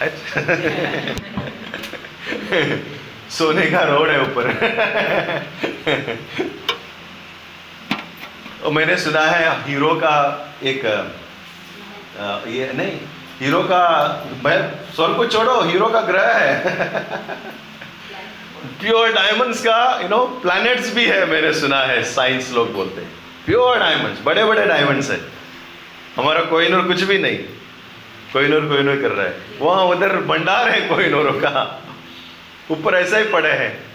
है? 0.00 0.10
सोने 3.30 3.66
का 3.66 3.80
रोड 3.80 4.10
है 4.10 4.20
ऊपर। 4.20 4.46
मैंने 8.72 8.96
सुना 8.96 9.20
है 9.20 9.68
हीरो 9.68 9.94
का 9.94 10.46
एक 10.62 11.12
आ, 12.20 12.40
ये 12.48 12.72
नहीं 12.72 13.00
हीरो 13.40 13.60
का 13.62 13.80
मैं 14.44 14.58
स्वर्ग 14.94 15.16
को 15.16 15.26
छोड़ो, 15.26 15.60
हीरो 15.62 15.86
का 15.86 16.00
ग्रह 16.00 16.28
है। 16.32 16.80
प्योर 18.80 19.12
डायमंड्स 19.12 19.62
का 19.62 20.00
यू 20.02 20.08
नो 20.08 20.18
प्लैनेट्स 20.42 20.94
भी 20.94 21.04
है 21.04 21.26
मैंने 21.26 21.52
सुना 21.54 21.80
है 21.80 22.02
साइंस 22.04 22.52
लोग 22.52 22.72
बोलते 22.72 23.00
हैं। 23.00 23.10
प्योर 23.46 23.78
डायमंड्स 23.78 24.20
बड़े 24.24 24.44
बड़े 24.44 24.66
डायमंड्स 24.66 25.10
है। 25.10 25.20
हमारा 26.16 26.40
कोहिनूर 26.40 26.82
कुछ 26.84 27.02
भी 27.02 27.18
नहीं। 27.18 27.38
कोहिनूर 28.32 28.60
कोहिनूर 28.60 28.96
कर 29.02 29.12
रहा 29.12 29.26
है। 29.26 29.34
वहाँ 29.60 29.84
उधर 29.84 30.16
भंडार 30.16 30.68
है 30.68 30.80
कोहिनूरों 30.80 31.32
का। 31.32 31.82
ऊपर 32.70 32.94
ऐसा 32.94 33.16
ही 33.16 33.24
पड़े 33.24 33.52
हैं। 33.52 33.86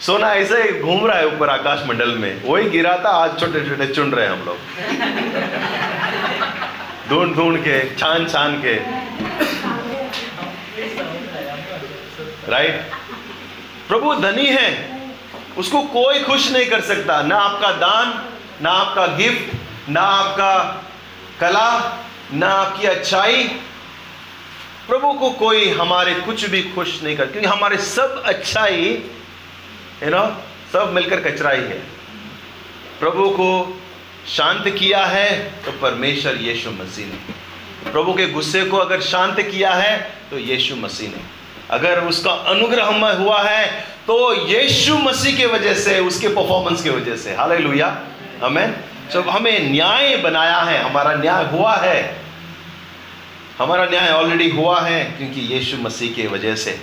सोना 0.00 0.34
ऐसे 0.34 0.62
ही 0.62 0.80
घूम 0.80 1.06
रहा 1.06 1.18
है 1.18 1.26
ऊपर 1.26 1.48
आकाश 1.48 1.82
मंडल 1.86 2.08
में। 2.08 2.42
वही 2.44 2.70
गिरा 2.70 2.96
था, 3.04 3.10
आज 3.10 3.40
छोटे 3.40 3.68
छोटे 3.68 3.86
चुन 3.86 4.12
रहे 4.12 4.26
हैं 4.26 4.32
हम 4.32 4.44
लोग। 4.46 4.56
ढूंढ 7.10 7.34
ढूंढ 7.36 7.58
के 7.58 7.78
छान 7.96 8.26
छान 8.28 8.60
के। 8.64 8.74
राइट 12.50 12.92
प्रभु 13.88 14.14
धनी 14.14 14.46
है। 14.46 14.68
उसको 15.58 15.80
कोई 15.82 16.20
खुश 16.20 16.50
नहीं 16.52 16.66
कर 16.66 16.80
सकता। 16.80 17.20
ना 17.22 17.36
आपका 17.36 17.70
दान, 17.72 18.12
ना 18.62 18.70
आपका 18.70 19.06
गिफ्ट 19.16 19.90
ना 19.90 20.00
आपका 20.00 20.54
कला, 21.40 21.68
ना 22.32 22.48
आपकी 22.48 22.86
अच्छाई। 22.86 23.44
प्रभु 24.88 25.12
को 25.12 25.30
कोई 25.30 25.68
हमारे 25.70 26.14
कुछ 26.14 26.44
भी 26.44 26.62
खुश 26.64 27.02
नहीं 27.02 27.16
कर, 27.16 27.26
क्योंकि 27.26 27.48
हमारे 27.48 27.76
सब 27.78 28.22
अच्छाई 28.26 28.84
यू 30.02 30.10
नो 30.10 30.24
सब 30.72 30.92
मिलकर 30.94 31.20
कचरा 31.20 31.50
ही 31.50 31.62
है। 31.62 31.78
प्रभु 33.00 33.28
को 33.30 33.79
शांत 34.30 34.68
किया 34.68 35.04
है 35.06 35.28
तो 35.64 35.72
परमेश्वर 35.72 36.36
यीशु 36.36 36.70
मसीह 36.70 37.06
ने। 37.06 37.90
प्रभु 37.90 38.12
के 38.14 38.26
गुस्से 38.28 38.64
को 38.64 38.76
अगर 38.76 39.00
शांत 39.02 39.40
किया 39.42 39.72
है 39.74 39.98
तो 40.30 40.38
यीशु 40.38 40.76
मसीह 40.76 41.08
ने। 41.08 41.22
अगर 41.70 42.00
उसका 42.04 42.32
अनुग्रह 42.50 42.84
हुआ 43.16 43.42
है 43.42 43.64
तो 44.06 44.16
यीशु 44.48 44.98
मसीह 44.98 45.36
के 45.36 45.46
वजह 45.46 45.74
से, 45.74 45.98
उसके 46.00 46.28
परफॉर्मेंस 46.28 46.82
के 46.82 46.90
वजह 46.90 47.16
से। 47.16 47.34
हाल 47.34 47.52
हमें 48.42 48.74
जब 49.12 49.28
हमें 49.28 49.70
न्याय 49.70 50.16
बनाया 50.16 50.58
है। 50.60 50.78
हमारा 50.82 51.14
न्याय 51.14 51.44
हुआ 51.44 51.74
है। 51.76 51.98
हमारा 53.58 53.84
न्याय 53.84 54.10
ऑलरेडी 54.10 54.48
हुआ 54.50 54.80
है, 54.80 55.04
क्योंकि 55.04 55.40
यीशु 55.54 55.76
मसीह 55.76 56.12
के 56.14 56.26
वजह 56.26 56.54
से। 56.54 56.78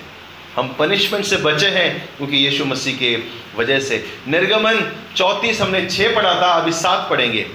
हम 0.58 0.76
पनिशमेंट 0.80 1.26
से 1.26 1.38
बचे 1.38 1.68
हैं 1.68 2.18
क्योंकि 2.18 2.38
यीशु 2.38 2.66
मसीह 2.66 2.96
के 2.98 3.16
वजह 3.58 3.80
से। 3.80 4.04
निर्गमन 4.28 4.92
चौतीस 5.16 5.62
हमने 5.62 5.86
छः 5.86 6.16
पढ़ा 6.16 6.34
था, 6.42 6.48
अभी 6.52 6.72
सात 6.72 7.10
पढ़ेंगे। 7.10 7.46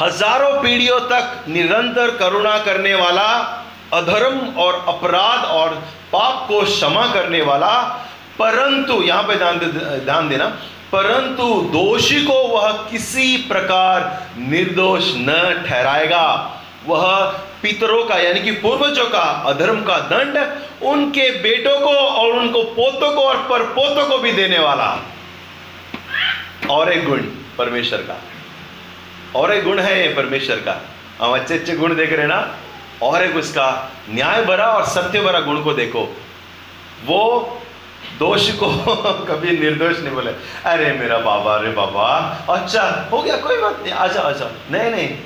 हज़ारों 0.00 0.62
पीढ़ियों 0.62 1.00
तक 1.00 1.44
निरंतर 1.48 2.10
करुणा 2.10 2.58
करने 2.58 2.94
वाला, 2.94 3.28
अधर्म 3.92 4.38
और 4.58 4.84
अपराध 4.88 5.44
और 5.44 5.74
पाप 6.12 6.46
को 6.48 6.60
क्षमा 6.62 7.06
करने 7.12 7.42
वाला, 7.42 7.76
परंतु, 8.38 9.02
यहाँ 9.02 9.22
पे 9.22 9.36
ध्यान 9.36 9.58
ध्यान 10.04 10.28
देना, 10.28 10.46
परंतु 10.92 11.44
दोषी 11.72 12.20
को 12.24 12.34
वह 12.48 12.72
किसी 12.90 13.36
प्रकार 13.36 14.28
निर्दोष 14.38 15.12
न 15.16 15.64
ठहराएगा। 15.68 16.56
वह 16.86 17.26
पितरों 17.62 18.04
का, 18.04 18.16
यानी 18.16 18.40
कि 18.40 18.50
पूर्वजों 18.50 19.06
का, 19.06 19.20
अधर्म 19.20 19.82
का 19.84 19.98
दंड, 19.98 20.60
उनके 20.82 21.30
बेटों 21.30 21.80
को 21.80 21.86
और 21.86 22.32
उनको 22.32 22.62
पोतों 22.62 23.12
को 23.12 23.20
और 23.20 23.36
पर 23.36 23.62
पोतों 23.62 24.06
को 24.06 24.18
भी 24.18 24.32
देने 24.32 24.58
वाला। 24.58 24.98
और 26.70 26.92
एक 26.92 27.08
गुण, 27.08 27.18
परमेश्वर 27.58 27.98
का। 27.98 28.22
और 29.34 29.52
एक 29.52 29.64
गुण 29.64 29.78
है 29.78 30.08
ये 30.08 30.14
परमेश्वर 30.14 30.56
का। 30.56 30.80
हम 31.20 31.34
अच्छे 31.34 31.54
अच्छे 31.54 31.76
गुण 31.76 31.94
देख 31.94 32.12
रहे 32.12 32.26
ना? 32.26 32.56
और 33.02 33.22
एक 33.22 33.36
उसका 33.36 33.92
न्याय 34.10 34.44
भरा 34.44 34.66
और 34.66 34.84
सत्य 34.84 35.20
भरा 35.20 35.40
गुण 35.40 35.62
को 35.62 35.72
देखो। 35.72 36.16
वो 37.06 37.56
दोष 38.18 38.50
को 38.50 38.70
कभी 39.28 39.58
निर्दोष 39.58 39.98
नहीं 40.00 40.14
बोले। 40.14 40.30
अरे 40.64 40.92
मेरा 40.92 41.18
बाबा, 41.18 41.54
अरे 41.54 41.70
बाबा। 41.70 42.38
अच्छा 42.50 43.08
हो 43.12 43.22
गया, 43.22 43.36
कोई 43.36 43.56
बात 43.56 43.80
नहीं। 43.82 43.92
आजा 43.92 44.20
आजा 44.20 44.52
नहीं 44.70 44.90
नहीं। 44.90 45.18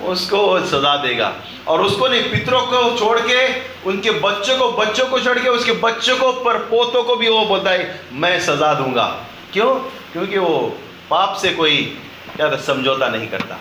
उसको 0.00 0.60
सजा 0.60 0.96
देगा। 0.96 1.34
और 1.68 1.82
उसको 1.82 2.08
नहीं, 2.08 2.22
पितरों 2.22 2.60
को 2.60 2.98
छोड़ 2.98 3.20
के, 3.20 3.60
उनके 3.88 4.10
बच्चों 4.10 4.58
को 4.58 4.72
बच्चों 4.72 5.06
को 5.06 5.20
छोड़ 5.20 5.38
के, 5.38 5.48
उसके 5.48 5.72
बच्चों 5.72 6.16
को, 6.16 6.32
पर 6.32 6.58
पोतों 6.58 7.02
को 7.02 7.16
भी 7.16 7.28
वो 7.28 7.44
बोलता 7.44 7.70
है, 7.70 8.00
मैं 8.12 8.40
सजा 8.40 8.74
दूँगा। 8.74 9.24
क्यों? 9.52 9.74
क्योंकि 10.12 10.38
वो 10.38 10.78
पाप 11.10 11.36
से 11.36 11.52
कोई 11.52 11.98
क्या 12.36 12.56
समझौता 12.56 13.08
नहीं 13.08 13.28
करता। 13.28 13.58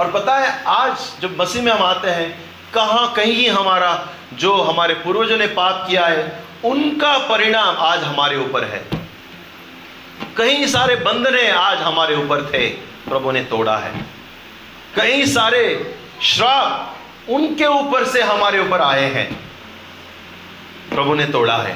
और 0.00 0.10
पता 0.10 0.38
है, 0.38 0.64
आज 0.64 1.12
जब 1.20 1.40
मसीह 1.40 1.62
में 1.62 1.72
हम 1.72 1.82
आते 1.82 2.10
हैं, 2.10 2.44
कहाँ 2.74 3.12
कहीं 3.12 3.48
हमारा, 3.48 4.08
जो 4.34 4.62
हमारे 4.62 4.94
पूर्वजों 4.94 5.38
ने 5.38 5.46
पाप 5.46 5.86
किया 5.88 6.06
है, 6.06 6.44
उनका 6.64 7.18
परिणाम 7.18 7.76
आज 7.78 8.04
हमारे 8.04 8.36
ऊपर 8.36 8.64
है। 8.64 8.84
कई 10.36 10.66
सारे 10.66 10.96
बंधने 10.96 11.50
आज 11.50 11.78
हमारे 11.78 12.16
ऊपर 12.16 12.42
थे, 12.42 12.66
प्रभु 13.08 13.30
ने 13.30 13.40
तोड़ा 13.40 13.76
है। 13.76 14.19
कई 14.96 15.26
सारे 15.26 15.62
श्राप 16.22 17.30
उनके 17.30 17.66
ऊपर 17.66 18.04
से 18.04 18.22
हमारे 18.22 18.58
ऊपर 18.58 18.80
आए 18.80 19.04
हैं। 19.10 19.28
प्रभु 20.90 21.14
ने 21.14 21.26
तोड़ा 21.26 21.56
है। 21.56 21.74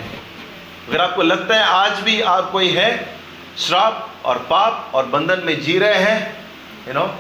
अगर 0.89 1.01
आपको 1.01 1.23
लगता 1.23 1.55
है 1.55 1.65
आज 1.65 2.01
भी 2.01 2.21
आप 2.21 2.51
कोई 2.51 2.69
है, 2.69 3.19
श्राप 3.59 4.09
और 4.25 4.39
पाप 4.51 4.91
और 4.95 5.07
बंधन 5.07 5.43
में 5.45 5.61
जी 5.61 5.79
रहे 5.79 5.95
हैं 5.95 6.49
यू 6.89 6.95
नो 6.95 7.15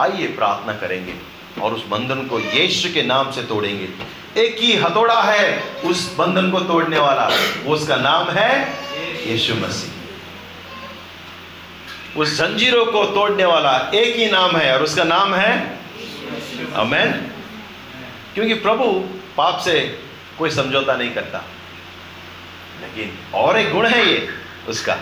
आइए 0.00 0.26
प्रार्थना 0.28 0.72
करेंगे 0.72 1.14
और 1.62 1.74
उस 1.74 1.86
बंधन 1.86 2.26
को 2.26 2.38
यीशु 2.40 2.92
के 2.94 3.02
नाम 3.02 3.32
से 3.32 3.42
तोड़ेंगे। 3.42 3.88
एक 4.40 4.56
ही 4.60 4.76
हथौड़ा 4.76 5.20
है 5.22 5.62
उस 5.84 6.14
बंधन 6.16 6.50
को 6.50 6.60
तोड़ने 6.60 6.98
वाला, 6.98 7.28
वो 7.64 7.74
उसका 7.74 7.96
नाम 7.96 8.30
है 8.30 8.50
यीशु 9.26 9.54
मसीह। 9.54 10.01
उस 12.16 12.36
जंजीरों 12.38 12.84
को 12.86 13.04
तोड़ने 13.04 13.44
वाला 13.44 13.90
एक 13.94 14.16
ही 14.16 14.26
नाम 14.30 14.56
है, 14.56 14.74
और 14.74 14.82
उसका 14.82 15.04
नाम 15.04 15.34
है 15.34 15.52
अमेन। 16.76 17.12
क्योंकि 18.34 18.54
प्रभु 18.56 18.84
पाप 19.36 19.58
से 19.58 19.80
कोई 20.38 20.50
समझौता 20.50 20.96
नहीं 20.96 21.10
करता। 21.10 21.38
लेकिन 22.80 23.12
और 23.34 23.58
एक 23.58 23.72
गुण 23.72 23.86
है 23.86 24.06
ये, 24.06 24.28
उसका। 24.68 24.96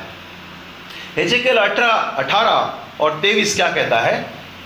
हेजिकल 1.16 1.56
अठारह 1.56 1.92
अठारह 1.92 3.02
और 3.04 3.18
तेईस 3.20 3.54
क्या 3.56 3.70
कहता 3.70 4.00
है? 4.00 4.20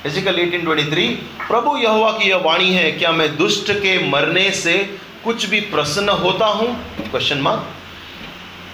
हेजिकल 0.05 0.39
एटीन 0.39 0.65
ट्वेंटी 0.65 0.91
थ्री 0.91 1.07
प्रभु 1.49 1.77
यहोवा 1.77 2.11
की 2.13 2.29
यह 2.31 2.37
वाणी 2.37 2.73
है, 2.73 2.91
क्या 2.93 3.13
मैं 3.13 3.37
दुष्ट 3.37 3.71
के 3.73 3.99
मरने 4.09 4.51
से 4.53 4.75
कुछ 5.25 5.47
भी 5.47 5.61
प्रसन्न 5.61 6.09
होता 6.09 6.47
हूँ? 6.47 6.69
क्वेश्चन 7.11 7.39
मार्क 7.39 7.67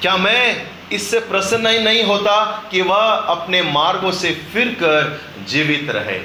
क्या 0.01 0.17
मैं 0.17 0.67
इससे 0.93 1.21
प्रसन्न 1.21 1.67
ही 1.67 1.79
नहीं 1.79 2.03
होता 2.05 2.65
कि 2.71 2.81
वह 2.83 2.97
अपने 3.13 3.63
मार्गों 3.63 4.13
से 4.13 4.31
फिर 4.53 4.69
कर 4.69 5.21
जीवित 5.45 5.91
रहे। 5.91 6.19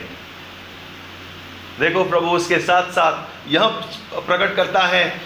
देखो 1.80 2.04
प्रभु, 2.04 2.32
उसके 2.32 2.60
साथ 2.60 2.84
साथ 2.84 3.48
यह 3.48 3.68
प्रकट 4.16 4.56
करता 4.56 4.80
है, 4.80 5.22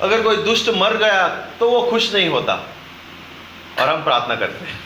अगर 0.00 0.22
कोई 0.22 0.36
दुष्ट 0.36 0.68
मर 0.68 0.96
गया 0.96 1.28
तो 1.28 1.70
वो 1.70 1.82
खुश 1.90 2.14
नहीं 2.14 2.28
होता। 2.28 2.54
और 3.78 3.88
हम 3.88 4.04
प्रार्थना 4.04 4.34
करते 4.34 4.66
हैं। 4.66 4.80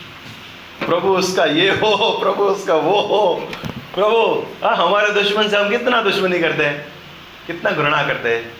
प्रभु, 0.86 1.08
उसका 1.08 1.44
ये 1.44 1.70
हो, 1.70 2.18
प्रभु, 2.20 2.44
उसका 2.44 2.74
वो 2.74 3.00
हो। 3.00 3.34
प्रभु 3.94 4.46
हाँ 4.66 4.76
हमारे 4.76 5.12
दुश्मन 5.12 5.48
से 5.48 5.56
हम 5.56 5.68
कितना 5.68 6.02
दुश्मनी 6.02 6.38
करते 6.38 6.64
हैं? 6.64 6.92
कितना 7.46 7.70
घृणा 7.70 8.02
करते 8.02 8.28
हैं? 8.28 8.54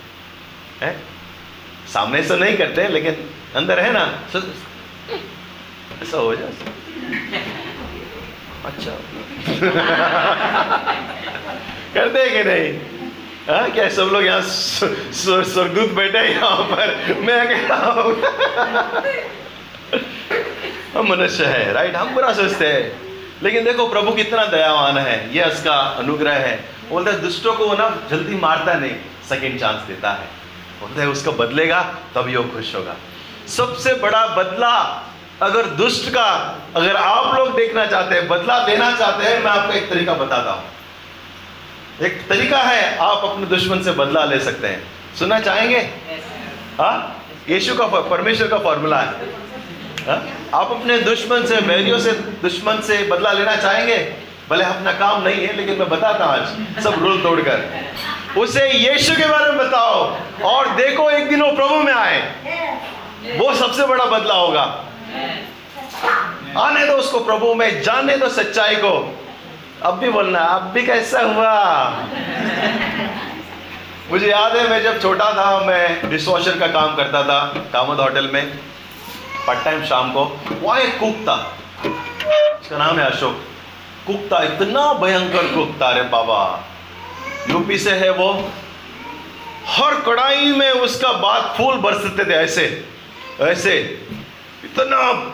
है? 0.81 1.01
सामने 1.93 2.23
से 2.23 2.37
नहीं 2.37 2.57
करते, 2.57 2.89
लेकिन 2.89 3.31
अंदर 3.57 3.81
है 3.81 3.93
ना? 3.93 4.21
ऐसा 6.03 6.19
हो 6.19 6.35
जाए? 6.35 6.53
अच्छा। 8.65 8.91
करते 11.95 12.29
कि 12.31 12.43
नहीं? 12.45 12.69
हाँ 13.49 13.71
क्या 13.71 13.89
सब 13.89 14.11
लोग 14.13 14.25
यहाँ 14.25 14.41
स्वर्गदूत 14.43 15.91
बैठे 15.93 16.19
हैं 16.19 16.31
यहाँ 16.31 16.65
पर? 16.65 17.15
मैं 17.21 17.49
कहता 17.49 17.77
हूँ। 17.77 18.13
हम 20.95 21.09
मनुष्य 21.09 21.45
है 21.45 21.73
राइट 21.73 21.97
हम 21.97 22.15
बुरा 22.15 22.33
सोचते 22.33 22.67
हैं। 22.67 22.93
लेकिन 23.43 23.65
देखो, 23.65 23.87
प्रभु 23.89 24.13
कितना 24.13 24.45
दयावान 24.47 24.99
है। 24.99 25.37
ये 25.37 25.45
उसका 25.45 25.75
अनुग्रह 26.01 26.35
है। 26.39 26.57
बोलते 26.91 27.11
हैं, 27.11 27.21
दुष्टों 27.23 27.55
को 27.55 27.75
ना 27.75 27.89
जल्दी 28.11 28.35
मारता 28.37 28.75
नहीं 28.75 28.95
सेकेंड 29.29 29.59
चांस 29.61 29.81
देता 29.87 30.11
है। 30.11 30.27
बोलते 30.81 31.01
है, 31.01 31.09
उसको 31.09 31.33
बदलेगा, 31.33 31.81
तभी 32.15 32.37
वो 32.37 32.45
खुश 32.45 32.75
होगा। 32.75 32.97
सबसे 33.49 33.95
बड़ा 33.95 34.27
बदला 34.27 35.05
अगर 35.43 35.67
दुष्ट 35.67 36.09
का 36.09 36.27
अगर 36.77 36.97
आप 36.97 37.35
लोग 37.35 37.57
देखना 37.57 37.87
चाहते 37.87 38.15
हैं 38.15 38.29
बदला 38.29 38.59
देना 38.59 38.97
चाहते 38.97 39.25
हैं 39.25 39.45
मैं 39.45 39.51
आपको 39.51 39.73
एक 39.73 39.91
तरीका 39.91 40.15
बताता 40.15 40.51
हूँ। 40.51 40.63
एक 42.03 42.29
तरीका 42.29 42.59
है 42.59 42.97
आप 42.99 43.25
अपने 43.25 43.47
दुश्मन 43.47 43.83
से 43.83 43.93
बदला 43.93 44.25
ले 44.25 44.39
सकते 44.41 44.67
हैं। 44.67 44.83
सुनना 45.19 45.41
चाहेंगे? 45.41 45.79
हाँ? 46.81 47.25
यीशु 47.49 47.75
का 47.75 47.87
परमेश्वर 47.87 48.49
का 48.49 48.59
फॉर्मूला 48.59 49.01
है। 49.01 49.09
हा? 50.09 50.15
आप 50.61 50.71
अपने 50.71 50.99
दुश्मन 50.99 51.47
से 51.47 51.61
बैरियों 51.61 51.99
से 51.99 52.13
दुश्मन 52.43 52.81
से 52.81 53.09
बदला 53.09 53.33
लेना 53.33 53.57
चाहेंगे? 53.57 53.97
भले 54.51 54.65
अपना 54.65 54.93
काम 54.93 55.23
नहीं 55.23 55.47
है 55.47 55.57
लेकिन 55.57 55.79
मैं 55.79 55.89
बताता 55.89 56.25
हूँ 56.25 56.33
आज 56.33 56.83
सब 56.85 57.05
रूल 57.05 57.23
तोड़कर। 57.23 57.85
उसे 58.41 58.71
यीशु 58.73 59.15
के 59.15 59.27
बारे 59.27 59.53
में 59.53 59.59
बताओ 59.59 60.17
और 60.45 60.69
देखो 60.69 61.11
एक 61.11 61.29
दिन 61.29 61.43
वो 61.43 61.53
प्रभु 61.53 61.75
में 61.75 61.93
आए। 61.93 62.21
वो 63.25 63.55
सबसे 63.55 63.87
बड़ा 63.87 64.05
बदला 64.05 64.35
होगा। 64.35 64.85
आने 66.59 66.87
दो 66.87 66.93
उसको 66.93 67.21
प्रभु, 67.21 67.55
में 67.55 67.83
जाने 67.83 68.17
दो 68.17 68.29
सच्चाई 68.29 68.77
को। 68.77 69.19
अब 69.83 69.99
भी 69.99 70.09
बोलना, 70.09 70.39
अब 70.39 70.63
भी 70.63 70.87
कैसा 70.87 71.21
हुआ? 71.21 71.91
मुझे 74.11 74.27
याद 74.27 74.57
है, 74.57 74.71
मैं 74.71 74.83
जब 74.83 75.03
छोटा 75.03 75.33
था, 75.33 75.61
मैं 75.61 76.11
डिशवॉशर 76.11 76.59
का 76.59 76.67
काम 76.67 76.97
करता 76.97 77.23
था 77.23 77.45
कामद 77.73 78.01
होटल 78.01 78.31
में 78.33 78.47
पार्ट 79.47 79.65
टाइम 79.65 79.85
शाम 79.85 80.13
को। 80.13 80.41
वहाँ 80.63 80.81
एक 80.81 81.01
कुक 81.01 81.15
था। 81.15 81.57
उसका 82.63 82.79
नाम 82.79 82.99
है 82.99 83.11
अशोक। 83.11 83.41
कुक 84.07 84.29
था, 84.33 84.43
इतना 84.43 84.93
भयंकर 84.93 85.43
कुक 85.43 85.77
था 85.83 85.91
रे 85.91 86.03
बाबा। 86.03 86.61
यूपी 87.51 87.79
से 87.79 87.91
है 87.91 88.11
वो। 88.11 88.51
हर 89.69 89.95
कढ़ाई 89.95 90.53
में 90.53 90.71
उसका 90.71 91.13
बात 91.13 91.55
फूल 91.57 91.75
बरसते 91.75 92.25
थे 92.25 92.35
ऐसे। 92.35 92.94
ऐसे, 93.41 93.79
इतना 94.65 95.33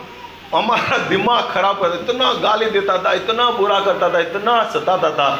हमारा 0.57 0.97
दिमाग 0.97 1.51
खराब 1.51 1.81
करता, 1.81 1.95
इतना 1.95 2.33
गाली 2.33 2.65
देता 2.65 2.97
था, 2.97 3.13
इतना 3.13 3.51
बुरा 3.51 3.79
करता 3.79 4.09
था, 4.09 4.19
इतना 4.19 4.63
सताता 4.63 5.09
था। 5.09 5.35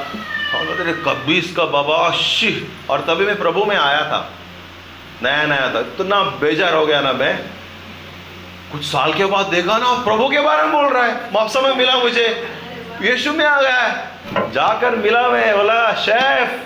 तेरे 0.54 0.94
कब्बीस 0.94 1.56
का 1.56 1.66
बाबा, 1.66 2.12
शी। 2.12 2.72
और 2.90 3.02
तभी 3.02 3.26
मैं 3.26 3.38
प्रभु 3.38 3.66
में 3.66 3.78
आया 3.78 4.02
था। 4.02 4.32
नया 5.24 5.46
नया 5.46 5.74
था। 5.74 5.80
इतना 5.80 6.24
बेजार 6.24 6.74
हो 6.74 6.86
गया 6.86 7.02
ना 7.02 7.14
मैं। 7.14 7.44
कुछ 8.72 8.84
साल 8.84 9.14
के 9.14 9.26
बाद 9.26 9.46
देखा 9.46 9.78
ना, 9.78 10.04
प्रभु 10.04 10.30
के 10.30 10.40
बारे 10.40 10.64
में 10.64 10.72
बोल 10.72 10.86
रहा 10.86 11.04
है। 11.04 11.34
मौसम 11.34 11.64
में 11.64 11.76
मिला 11.76 11.96
मुझे। 11.96 12.54
यीशु 13.02 13.34
में 13.34 13.46
आ 13.46 13.62
गया। 13.62 14.08
जाकर 14.52 14.96
मिला 14.96 15.30
मैं, 15.30 15.58
बोला, 15.58 15.94
शेफ, 15.94 16.60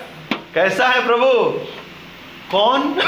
कैसा 0.53 0.87
है 0.87 1.07
प्रभु? 1.07 1.61
कौन? 2.51 2.81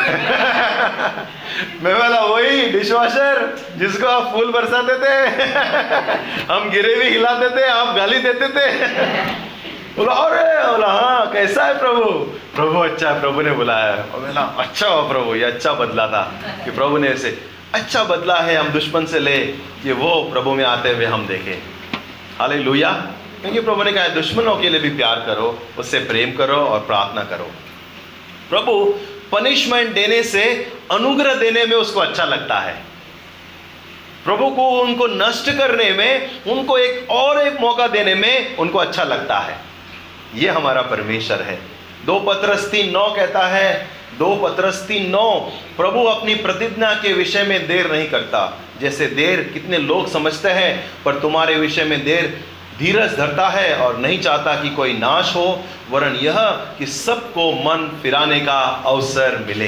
मैं 1.81 1.95
बोला 1.95 2.25
वही 2.25 2.69
डिशवॉशर 2.69 3.59
जिसको 3.77 4.07
आप 4.07 4.33
फूल 4.33 4.51
बरसाते 4.51 4.93
थे। 4.93 5.27
हम 6.53 6.69
गिरे 6.69 6.95
भी 6.95 7.05
हिलाते 7.05 7.49
थे, 7.49 7.67
आप 7.67 7.95
गाली 7.95 8.17
देते 8.17 8.47
थे। 8.47 8.87
बोला, 9.97 10.13
अरे! 10.13 10.71
बोला 10.71 10.87
हाँ 10.87 11.31
कैसा 11.31 11.65
है 11.65 11.79
प्रभु? 11.79 12.03
प्रभु 12.55 12.79
अच्छा 12.79 13.11
है, 13.11 13.21
प्रभु 13.21 13.41
ने 13.41 13.51
बुलाया। 13.51 13.91
और 13.91 14.19
बोला 14.19 14.41
अच्छा 14.41 14.87
हो 14.87 15.07
प्रभु, 15.07 15.35
ये 15.35 15.43
अच्छा 15.43 15.73
बदला 15.73 16.07
था 16.07 16.33
कि 16.65 16.71
प्रभु 16.71 16.97
ने 16.97 17.07
ऐसे 17.07 17.41
अच्छा 17.73 18.03
बदला 18.03 18.35
है, 18.35 18.55
हम 18.55 18.67
दुश्मन 18.67 19.05
से 19.05 19.19
ले, 19.19 19.37
कि 19.83 19.91
वो 19.91 20.29
प्रभु 20.33 20.53
में 20.53 20.65
आते 20.65 20.89
हुए 20.91 21.05
हम 21.05 21.27
देखें। 21.27 21.61
हाले 22.39 22.55
लुया 22.55 22.91
क्योंकि 23.41 23.61
प्रभु 23.61 23.83
ने 23.83 23.91
कहा 23.91 24.07
दुश्मनों 24.07 24.55
के 24.55 24.69
लिए 24.69 24.79
भी 24.79 24.89
प्यार 24.89 25.15
करो, 25.15 25.59
उससे 25.77 25.99
प्रेम 25.99 26.31
करो 26.31 26.55
और 26.55 26.79
प्रार्थना 26.79 27.23
करो। 27.23 27.51
प्रभु 28.49 28.95
पनिशमेंट 29.31 29.93
देने 29.93 30.23
से, 30.23 30.71
अनुग्रह 30.91 31.33
देने 31.33 31.65
में 31.65 31.77
उसको 31.77 31.99
अच्छा 31.99 32.25
लगता 32.25 32.59
है। 32.59 32.83
प्रभु 34.25 34.49
को 34.49 34.69
उनको 34.69 35.07
नष्ट 35.07 35.57
करने 35.57 35.91
में, 35.91 36.43
उनको 36.43 36.77
एक 36.77 37.11
और 37.11 37.47
एक 37.47 37.61
मौका 37.61 37.87
देने 37.87 38.15
में 38.15 38.57
उनको 38.57 38.79
अच्छा 38.79 39.03
लगता 39.03 39.39
है। 39.39 39.57
ये 40.35 40.49
हमारा 40.49 40.81
परमेश्वर 40.81 41.41
है। 41.41 41.59
दो 42.05 42.19
पत्रस्ती 42.19 42.91
नौ 42.91 43.13
कहता 43.15 43.47
है, 43.47 43.89
दो 44.19 44.35
पत्रस्ती 44.35 44.99
नौ, 44.99 45.51
प्रभु 45.77 46.03
अपनी 46.03 46.35
प्रतिज्ञा 46.35 46.93
के 46.93 47.13
विषय 47.13 47.43
में 47.43 47.67
देर 47.67 47.91
नहीं 47.91 48.09
करता। 48.09 48.61
जैसे 48.81 49.05
देर 49.05 49.51
कितने 49.53 49.77
लोग 49.77 50.11
समझते 50.11 50.49
हैं, 50.49 50.91
पर 51.05 51.19
तुम्हारे 51.19 51.55
विषय 51.55 51.83
में 51.83 52.03
देर 52.03 52.43
धीरज 52.79 53.17
धरता 53.17 53.49
है 53.49 53.75
और 53.75 53.97
नहीं 53.97 54.19
चाहता 54.19 54.61
कि 54.61 54.69
कोई 54.69 54.93
नाश 54.93 55.35
हो, 55.35 55.63
वरन 55.89 56.15
यह 56.15 56.39
कि 56.77 56.85
सबको 56.85 57.51
मन 57.51 57.99
फिराने 58.03 58.39
का 58.39 58.83
अवसर 58.85 59.45
मिले। 59.47 59.67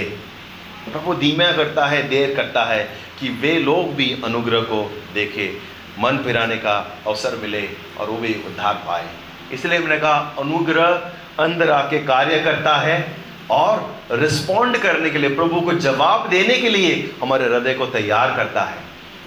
प्रभु 0.92 1.14
धीमा 1.14 1.52
करता 1.52 1.86
है, 1.86 2.10
देर 2.10 2.36
करता 2.36 2.64
है 2.64 2.92
कि 3.20 3.30
वे 3.30 3.60
लोग 3.60 3.96
भी 3.96 4.22
अनुग्रह 4.26 4.62
को 4.62 5.02
देखे। 5.14 5.58
मन 6.00 6.18
फिराने 6.18 6.56
का 6.56 7.00
अवसर 7.08 7.36
मिले 7.36 7.70
और 8.00 8.10
वो 8.10 8.18
भी 8.18 8.34
उद्धार 8.34 8.74
पाए। 8.74 9.08
इसलिए 9.52 9.80
मैंने 9.80 9.98
कहा, 9.98 10.36
अनुग्रह 10.40 11.12
अंदर 11.40 11.72
आके 11.72 12.00
कार्य 12.00 12.40
करता 12.40 12.76
है 12.78 13.16
और 13.50 13.96
रिस्पॉन्ड 14.12 14.78
करने 14.78 15.10
के 15.10 15.18
लिए, 15.18 15.30
प्रभु 15.30 15.62
को 15.62 15.74
जवाब 15.74 16.30
देने 16.30 16.58
के 16.58 16.70
लिए 16.70 17.16
हमारे 17.22 17.46
हृदय 17.46 17.74
को 17.74 17.86
तैयार 17.86 18.36
करता 18.36 18.62
है। 18.62 18.78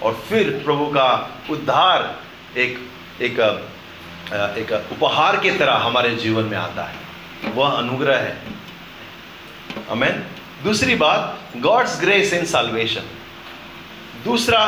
और 0.03 0.13
फिर 0.29 0.61
प्रभु 0.65 0.85
का 0.85 1.29
उद्धार 1.49 2.15
एक 2.57 2.89
एक 3.21 3.39
एक 4.25 4.71
उपहार 4.91 5.37
की 5.37 5.51
तरह 5.51 5.73
हमारे 5.79 6.15
जीवन 6.15 6.43
में 6.43 6.57
आता 6.57 6.83
है। 6.83 7.51
वह 7.51 7.69
अनुग्रह 7.69 8.17
है। 8.17 8.37
अमेन 9.89 10.23
दूसरी 10.63 10.95
बात 10.95 11.39
गॉड्स 11.57 11.99
ग्रेस 12.01 12.33
इन 12.33 12.45
साल्वेशन 12.45 13.09
दूसरा, 14.25 14.59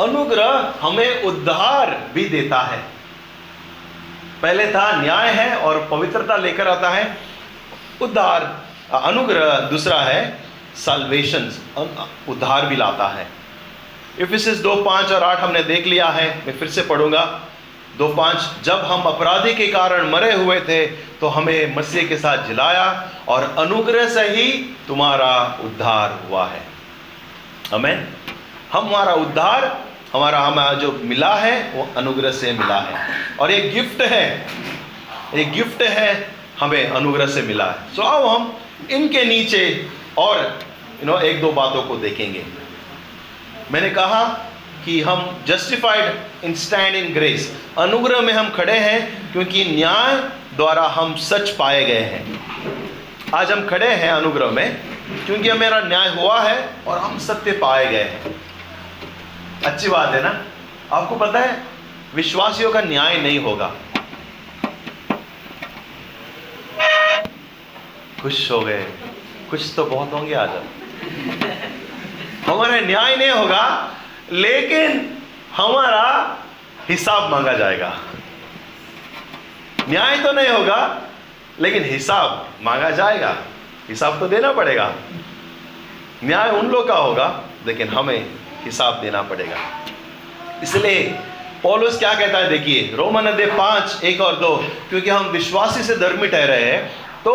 अनुग्रह 0.00 0.74
हमें 0.80 1.22
उद्धार 1.22 1.90
भी 2.14 2.24
देता 2.24 2.60
है। 2.62 2.78
पहले 4.42 4.66
था 4.72 4.90
न्याय 5.02 5.30
है 5.30 5.56
और 5.56 5.86
पवित्रता 5.90 6.36
लेकर 6.36 6.68
आता 6.68 6.90
है। 6.90 7.16
उद्धार 8.02 8.44
अनुग्रह 8.94 9.58
दूसरा 9.60 10.00
है 10.00 10.38
साल्वेशन 10.76 11.52
उद्धार 12.28 12.66
भी 12.66 12.76
लाता 12.76 13.08
है। 13.08 13.26
इफिसिस 14.18 14.58
दो, 14.58 14.74
पाँच 14.76 15.12
और 15.12 15.22
आठ 15.22 15.38
हमने 15.38 15.62
देख 15.62 15.86
लिया 15.86 16.08
है। 16.08 16.28
मैं 16.46 16.58
फिर 16.58 16.68
से 16.68 16.82
पढ़ूँगा। 16.82 17.40
दो 17.98 18.08
पाँच, 18.08 18.64
जब 18.64 18.84
हम 18.84 19.02
अपराधी 19.04 19.54
के 19.54 19.66
कारण 19.66 20.10
मरे 20.10 20.32
हुए 20.32 20.60
थे 20.60 20.86
तो 21.20 21.28
हमें 21.28 21.76
मसीह 21.76 22.08
के 22.08 22.16
साथ 22.16 22.46
जिलाया 22.46 22.84
और 23.28 23.42
अनुग्रह 23.58 24.08
से 24.08 24.28
ही 24.28 24.52
तुम्हारा 24.88 25.32
उद्धार 25.64 26.18
हुआ 26.28 26.46
है। 26.46 26.62
हमें 27.72 28.06
हमारा 28.72 29.12
उद्धार, 29.14 29.64
हमारा 30.12 30.40
हमारा 30.40 30.72
जो 30.74 30.92
मिला 31.04 31.34
है, 31.34 31.60
वो 31.74 31.88
अनुग्रह 31.96 32.32
से 32.32 32.52
मिला 32.52 32.78
है। 32.80 33.06
और 33.36 33.50
एक 33.50 33.72
गिफ्ट 33.74 34.02
है, 34.02 34.46
एक 35.34 35.52
गिफ्ट 35.52 35.82
है, 35.82 36.34
हमें 36.60 36.86
अनुग्रह 36.86 37.26
से 37.26 37.42
मिला 37.42 37.64
है। 37.64 37.94
सो 37.96 38.02
आओ 38.02 38.26
हम 38.28 38.52
इनके 38.90 39.24
नीचे 39.24 39.64
और 40.18 40.38
यू 41.00 41.06
नो 41.06 41.18
एक 41.20 41.40
दो 41.40 41.52
बातों 41.52 41.82
को 41.82 41.96
देखेंगे। 41.96 42.44
मैंने 43.72 43.90
कहा 43.90 44.22
कि 44.84 45.02
हम 45.02 45.44
justified 45.46 46.14
in 46.44 46.54
stand 46.54 46.96
in 46.96 47.14
grace 47.14 47.60
अनुग्रह 47.78 48.20
में 48.20 48.32
हम 48.32 48.50
खड़े 48.50 48.78
हैं 48.78 49.32
क्योंकि 49.32 49.64
न्याय 49.64 50.14
द्वारा 50.56 50.82
हम 50.82 51.16
सच 51.16 51.50
पाए 51.50 51.84
गए 51.84 52.00
हैं। 52.00 52.40
आज 53.34 53.52
हम 53.52 53.68
खड़े 53.68 53.88
हैं 53.88 54.10
अनुग्रह 54.10 54.50
में 54.50 54.80
क्योंकि 55.26 55.52
मेरा 55.52 55.80
न्याय 55.80 56.08
हुआ 56.08 56.40
है 56.40 56.68
और 56.86 56.98
हम 56.98 57.18
सत्य 57.18 57.52
पाए 57.52 57.86
गए 57.86 58.02
हैं। 58.02 58.34
अच्छी 59.64 59.88
बात 59.88 60.14
है 60.14 60.22
ना? 60.22 60.44
आपको 60.92 61.14
पता 61.14 61.38
है, 61.38 61.62
विश्वासियों 62.14 62.72
का 62.72 62.80
न्याय 62.80 63.18
नहीं 63.18 63.38
होगा। 63.38 63.74
खुश 68.22 68.50
हो 68.50 68.60
गए। 68.60 68.82
कुछ 69.50 69.72
तो 69.76 69.84
बहुत 69.84 70.12
होंगे 70.12 70.34
आज। 70.34 70.50
हमारा 72.46 72.80
न्याय 72.80 73.16
नहीं 73.16 73.30
होगा। 73.30 73.94
लेकिन 74.32 75.18
हमारा 75.56 76.36
हिसाब 76.88 77.30
मांगा 77.30 77.52
जाएगा। 77.52 77.96
न्याय 79.88 80.18
तो 80.18 80.32
नहीं 80.32 80.48
होगा, 80.48 81.00
लेकिन 81.60 81.84
हिसाब 81.84 82.48
मांगा 82.62 82.90
जाएगा। 82.90 83.36
हिसाब 83.88 84.20
तो 84.20 84.28
देना 84.28 84.52
पड़ेगा। 84.52 84.94
न्याय 86.24 86.50
उन 86.50 86.66
लोग 86.66 86.88
का 86.88 86.94
होगा, 86.94 87.44
लेकिन 87.66 87.88
हमें 87.88 88.26
हिसाब 88.64 89.00
देना 89.00 89.22
पड़ेगा। 89.22 89.56
इसलिए 90.62 91.02
पॉलुस 91.62 91.98
क्या 91.98 92.14
कहता 92.14 92.38
है, 92.38 92.48
देखिए, 92.48 92.96
रोमन 92.96 93.26
अध्याय 93.26 93.50
पाँच, 93.50 94.04
एक 94.04 94.20
और 94.20 94.36
दो, 94.36 94.56
क्योंकि 94.88 95.10
हम 95.10 95.26
विश्वासी 95.26 95.82
से 95.82 95.96
धर्मी 95.96 96.28
ठहरे 96.28 96.64
हैं 96.64 96.99
तो 97.24 97.32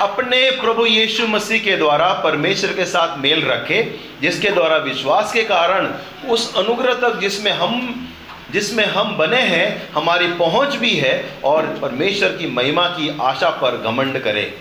अपने 0.00 0.50
प्रभु 0.50 0.84
यीशु 0.86 1.26
मसीह 1.26 1.62
के 1.64 1.76
द्वारा 1.76 2.12
परमेश्वर 2.24 2.72
के 2.72 2.84
साथ 2.84 3.16
मेल 3.18 3.44
रखे, 3.44 3.82
जिसके 4.20 4.50
द्वारा 4.50 4.76
विश्वास 4.76 5.32
के 5.32 5.42
कारण 5.44 5.88
उस 6.30 6.54
अनुग्रह 6.56 6.94
तक 7.00 7.18
जिसमें 7.20 7.52
हम 7.52 8.04
जिसमें 8.52 8.84
हम 8.86 9.16
बने 9.16 9.40
हैं, 9.40 9.92
हमारी 9.92 10.26
पहुँच 10.34 10.74
भी 10.74 10.90
है 10.90 11.40
और 11.44 11.66
परमेश्वर 11.82 12.28
की 12.28 12.46
महिमा 12.46 12.86
की 12.88 13.08
आशा 13.22 13.50
पर 13.60 13.76
घमंड 13.78 14.18
करें। 14.22 14.52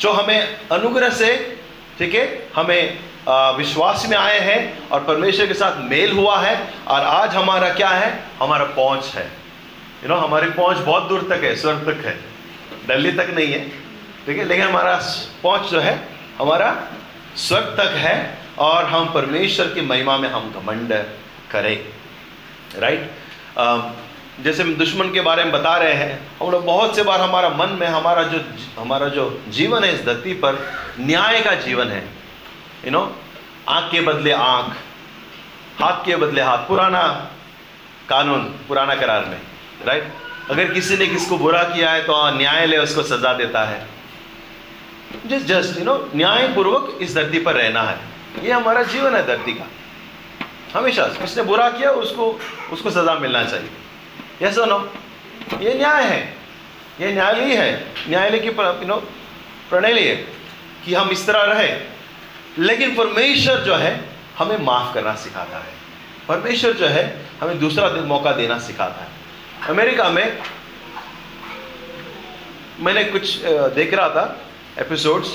जो 0.00 0.12
हमें 0.12 0.68
अनुग्रह 0.72 1.10
से, 1.10 1.58
ठीक 1.98 2.14
है, 2.14 2.48
हमें 2.56 2.98
विश्वास 3.56 4.06
में 4.10 4.16
आए 4.16 4.40
हैं 4.40 4.88
और 4.88 5.04
परमेश्वर 5.04 5.46
के 5.46 5.54
साथ 5.54 5.80
मेल 5.82 6.12
हुआ 6.12 6.38
है 6.38 6.56
और 6.88 7.00
आज 7.02 7.34
हमारा 7.34 7.68
क्या 7.74 7.88
है? 7.88 8.10
हमारा 8.40 8.64
पहुँच 8.66 9.12
है। 9.14 9.24
यू 10.02 10.08
नो 10.08 10.16
हमारी 10.16 10.50
पहुँच 10.50 10.78
बहुत 10.78 11.08
दूर 11.08 11.26
तक 11.30 11.44
है, 11.44 11.54
स्वर्ग 11.56 11.90
तक 11.90 12.04
है। 12.06 12.18
दिल्ली 12.90 13.12
तक 13.12 13.30
नहीं 13.34 13.52
है, 13.52 13.64
ठीक 14.26 14.38
है? 14.38 14.44
लेकिन 14.44 14.66
हमारा 14.66 14.94
पहुँच 15.42 15.70
जो 15.70 15.80
है, 15.80 15.94
हमारा 16.38 16.68
स्वर्ग 17.38 17.74
तक 17.78 17.94
है 17.96 18.14
और 18.58 18.84
हम 18.86 19.12
परमेश्वर 19.12 19.66
की 19.74 19.80
महिमा 19.80 20.16
में 20.18 20.28
हम 20.28 20.52
घमंड 20.52 20.92
करें 21.50 21.76
राइट 22.78 23.10
जैसे 24.44 24.62
हम 24.62 24.74
दुश्मन 24.76 25.10
के 25.12 25.20
बारे 25.20 25.44
में 25.44 25.52
बता 25.52 25.76
रहे 25.76 25.94
हैं, 25.94 26.12
हम 26.40 26.50
लोग 26.50 26.64
बहुत 26.64 26.96
से 26.96 27.02
बार 27.02 27.20
हमारा 27.20 27.48
मन 27.50 27.76
में, 27.80 27.86
हमारा 27.86 28.22
जो 28.22 28.40
हमारा 28.78 29.08
जो 29.08 29.24
जीवन 29.48 29.84
है 29.84 29.92
इस 29.94 30.04
धरती 30.04 30.32
पर 30.44 30.58
न्याय 31.00 31.40
का 31.40 31.54
जीवन 31.66 31.88
है 31.88 32.02
यू 32.84 32.90
नो 32.90 33.02
आँख 33.68 33.90
के 33.92 34.00
बदले 34.00 34.32
आँख, 34.32 34.76
हाथ 35.80 36.04
के 36.04 36.16
बदले 36.16 36.42
हाथ, 36.42 36.66
पुराना 36.68 37.02
कानून, 38.08 38.42
पुराना 38.68 38.94
करार 38.94 39.24
में 39.24 39.40
राइट 39.86 40.12
अगर 40.50 40.72
किसी 40.72 40.96
ने 40.96 41.06
किसको 41.06 41.38
बुरा 41.38 41.62
किया 41.62 41.90
है 41.90 42.02
तो 42.02 42.38
न्यायालय 42.38 42.78
उसको 42.78 43.02
सजा 43.02 43.32
देता 43.32 43.64
है। 43.64 43.86
जस्ट 45.26 45.46
जस्ट 45.46 45.78
यू 45.78 45.84
नो 45.84 46.10
न्यायपूर्वक 46.14 46.98
इस 47.02 47.14
धरती 47.14 47.38
पर 47.38 47.54
रहना 47.54 47.82
है। 47.82 47.98
ये 48.42 48.52
हमारा 48.52 48.82
जीवन 48.82 49.16
है 49.16 49.26
धरती 49.26 49.52
का। 49.52 49.68
हमेशा 50.78 51.04
किसने 51.04 51.42
बुरा 51.42 51.70
किया, 51.70 51.90
उसको 51.90 52.40
उसको 52.72 52.90
सजा 52.90 53.14
मिलना 53.14 53.44
चाहिए। 53.44 53.70
यस 54.42 54.58
नो 54.58 54.92
ये 55.60 55.74
न्याय 55.74 56.04
है। 56.04 56.36
ये 57.00 57.12
न्यायालय 57.12 57.56
है। 57.56 57.92
न्यायालय 58.08 58.38
की 58.38 58.48
यू 58.48 58.86
नो 58.86 58.96
प्रणाली 59.70 60.04
है 60.04 60.16
कि 60.84 60.94
हम 60.94 61.10
इस 61.10 61.26
तरह 61.26 61.42
रहे। 61.42 61.80
लेकिन 62.58 62.94
परमेश्वर 62.94 63.58
जो 63.58 63.74
है, 63.74 64.04
हमें 64.38 64.58
माफ़ 64.58 64.94
करना 64.94 65.14
सिखाता 65.14 65.56
है। 65.56 65.72
परमेश्वर 66.28 66.72
जो 66.72 66.86
है, 66.86 67.26
हमें 67.40 67.60
दूसरा 67.60 67.88
मौका 67.88 68.32
देना 68.32 68.58
सिखाता 68.58 69.00
है। 69.00 69.19
अमेरिका 69.68 70.08
में 70.08 70.38
मैंने 72.80 73.02
कुछ 73.04 73.36
देख 73.74 73.92
रहा 73.94 74.08
था 74.08 74.24
एपिसोड्स 74.78 75.28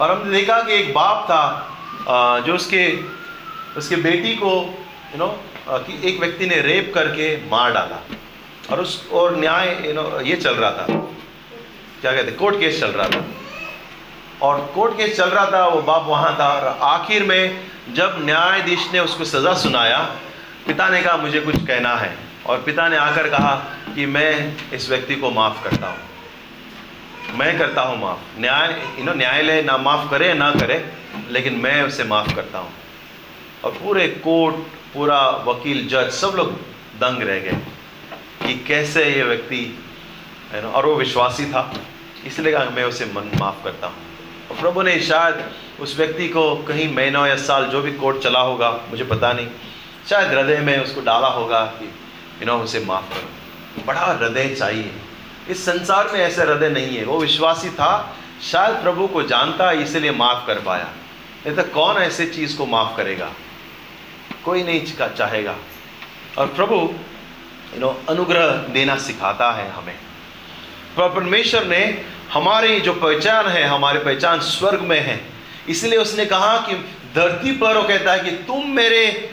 और 0.00 0.10
हमने 0.10 0.30
देखा 0.30 0.60
कि 0.62 0.72
एक 0.74 0.92
बाप 0.94 1.24
था 1.24 2.40
जो 2.46 2.54
उसके 2.54 2.86
उसके 3.78 3.96
बेटी 3.96 4.34
को 4.36 4.52
यू 5.12 5.18
नो 5.18 5.28
कि 5.68 6.00
एक 6.08 6.20
व्यक्ति 6.20 6.46
ने 6.46 6.60
रेप 6.60 6.90
करके 6.94 7.36
मार 7.50 7.72
डाला। 7.72 8.00
और 8.70 8.80
उस, 8.80 9.08
और 9.12 9.36
न्याय 9.36 9.76
यू 9.86 9.92
नो 9.92 10.20
ये 10.20 10.36
चल 10.36 10.54
रहा 10.54 10.70
था। 10.70 10.86
क्या 12.00 12.12
कहते 12.12 12.32
कोर्ट 12.32 12.58
केस 12.60 12.80
चल 12.80 12.90
रहा 12.90 13.08
था। 13.08 13.24
और 14.42 14.60
कोर्ट 14.74 14.96
केस 14.96 15.16
चल 15.16 15.28
रहा 15.28 15.46
था, 15.52 15.66
वो 15.66 15.82
बाप 15.82 16.04
वहाँ 16.06 16.34
था, 16.38 16.48
और 16.48 16.78
आखिर 16.82 17.22
में 17.22 17.68
जब 17.94 18.16
न्यायाधीश 18.20 18.88
ने 18.92 19.00
उसको 19.00 19.24
सज़ा 19.24 19.54
सुनाया, 19.54 19.98
पिता 20.66 20.88
ने 20.88 21.02
कहा, 21.02 21.16
मुझे 21.16 21.40
कुछ 21.40 21.56
कहना 21.66 21.94
है। 21.96 22.16
और 22.46 22.62
पिता 22.62 22.88
ने 22.88 22.96
आकर 22.96 23.28
कहा 23.30 23.54
कि 23.94 24.06
मैं 24.06 24.72
इस 24.72 24.88
व्यक्ति 24.90 25.16
को 25.16 25.30
माफ़ 25.30 25.62
करता 25.64 25.86
हूँ। 25.86 27.38
मैं 27.38 27.58
करता 27.58 27.82
हूँ 27.82 28.00
माफ़। 28.00 28.40
न्याय 28.40 28.70
यू 28.98 29.04
नो 29.04 29.12
न्यायालय 29.14 29.62
ना 29.62 29.76
माफ़ 29.78 30.10
करे, 30.10 30.32
ना 30.34 30.50
करे, 30.50 30.84
लेकिन 31.30 31.54
मैं 31.54 31.82
उसे 31.82 32.04
माफ़ 32.04 32.34
करता 32.36 32.58
हूँ। 32.58 32.72
और 33.64 33.70
पूरे 33.72 34.06
कोर्ट, 34.24 34.56
पूरा 34.94 35.20
वकील, 35.46 35.86
जज 35.88 36.10
सब 36.10 36.32
लोग 36.36 36.52
दंग 37.00 37.22
रह 37.22 37.38
गए 37.38 37.56
कि 38.42 38.54
कैसे 38.68 39.04
ये 39.04 39.22
व्यक्ति 39.22 39.78
और 40.64 40.86
वो 40.86 40.94
विश्वासी 40.94 41.46
था, 41.46 41.72
इसलिए 42.26 42.52
कहा 42.52 42.70
मैं 42.70 42.84
उसे 42.84 43.04
मन, 43.06 43.30
माफ़ 43.40 43.64
करता 43.64 43.86
हूँ। 43.86 43.96
और 44.50 44.56
प्रभु 44.60 44.82
ने 44.82 44.98
शायद 45.00 45.50
उस 45.80 45.96
व्यक्ति 45.96 46.28
को 46.28 46.54
कहीं 46.64 46.94
महीनों 46.94 47.26
या 47.26 47.36
साल 47.38 47.66
जो 47.66 47.82
भी 47.82 47.92
कोर्ट 47.92 48.22
चला 48.22 48.40
होगा, 48.40 48.70
मुझे 48.90 49.04
पता 49.04 49.32
नहीं, 49.32 49.48
शायद 50.08 50.32
हृदय 50.32 50.60
में 50.60 50.78
उसको 50.78 51.00
डाला 51.00 51.28
होगा 51.28 51.64
कि 51.78 51.92
यू 52.42 52.48
नो 52.48 52.58
उसे 52.58 52.80
माफ़ 52.80 53.14
करो। 53.14 53.28
बड़ा 53.86 54.00
हृदय 54.00 54.48
चाहिए। 54.48 54.92
इस 55.48 55.64
संसार 55.66 56.08
में 56.12 56.20
ऐसे 56.20 56.42
हृदय 56.42 56.68
नहीं 56.68 56.96
है। 56.96 57.04
वो 57.04 57.18
विश्वासी 57.18 57.70
था। 57.70 58.16
शायद 58.42 58.76
प्रभु 58.76 59.06
को 59.06 59.22
जानता 59.22 59.70
है 59.70 59.82
इसलिए 59.82 60.10
माफ़ 60.10 60.46
कर 60.46 60.60
पाया 60.60 60.88
नहीं 61.46 61.56
तो 61.56 61.62
कौन 61.62 61.96
ऐसे 61.96 62.26
चीज़ 62.26 62.58
को 62.58 62.66
माफ़ 62.66 62.96
करेगा? 62.96 63.32
कोई 64.44 64.62
नहीं 64.62 65.08
चाहेगा। 65.08 65.56
और 66.38 66.46
प्रभु 66.46 66.94
यू 67.74 67.80
नो 67.80 68.02
अनुग्रह 68.08 68.46
देना 68.46 68.96
सिखाता 68.96 69.52
है 69.52 69.70
हमें। 69.70 69.96
परमेश्वर 70.98 71.64
ने 71.64 72.04
हमारी 72.32 72.80
जो 72.80 72.92
पहचान 72.92 73.46
है, 73.46 73.64
हमारी 73.64 73.98
पहचान 73.98 74.40
स्वर्ग 74.40 74.80
में 74.80 75.00
है। 75.00 75.24
इसलिए 75.68 75.98
उसने 75.98 76.26
कहा 76.26 76.56
कि 76.56 76.74
धरती 77.14 77.52
पर 77.52 77.76
वो 77.76 77.82
कहता 77.82 78.12
है 78.12 78.20
कि 78.20 78.30
तुम 78.30 78.70
मेरे 78.70 79.31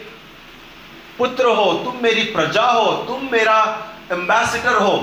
पुत्र 1.19 1.45
हो 1.45 1.71
तुम 1.73 2.03
मेरी 2.03 2.23
प्रजा 2.23 2.61
हो 2.61 2.91
तुम 3.07 3.29
मेरा 3.31 3.57
एम्बेसडर 4.11 4.75
हो 4.75 4.97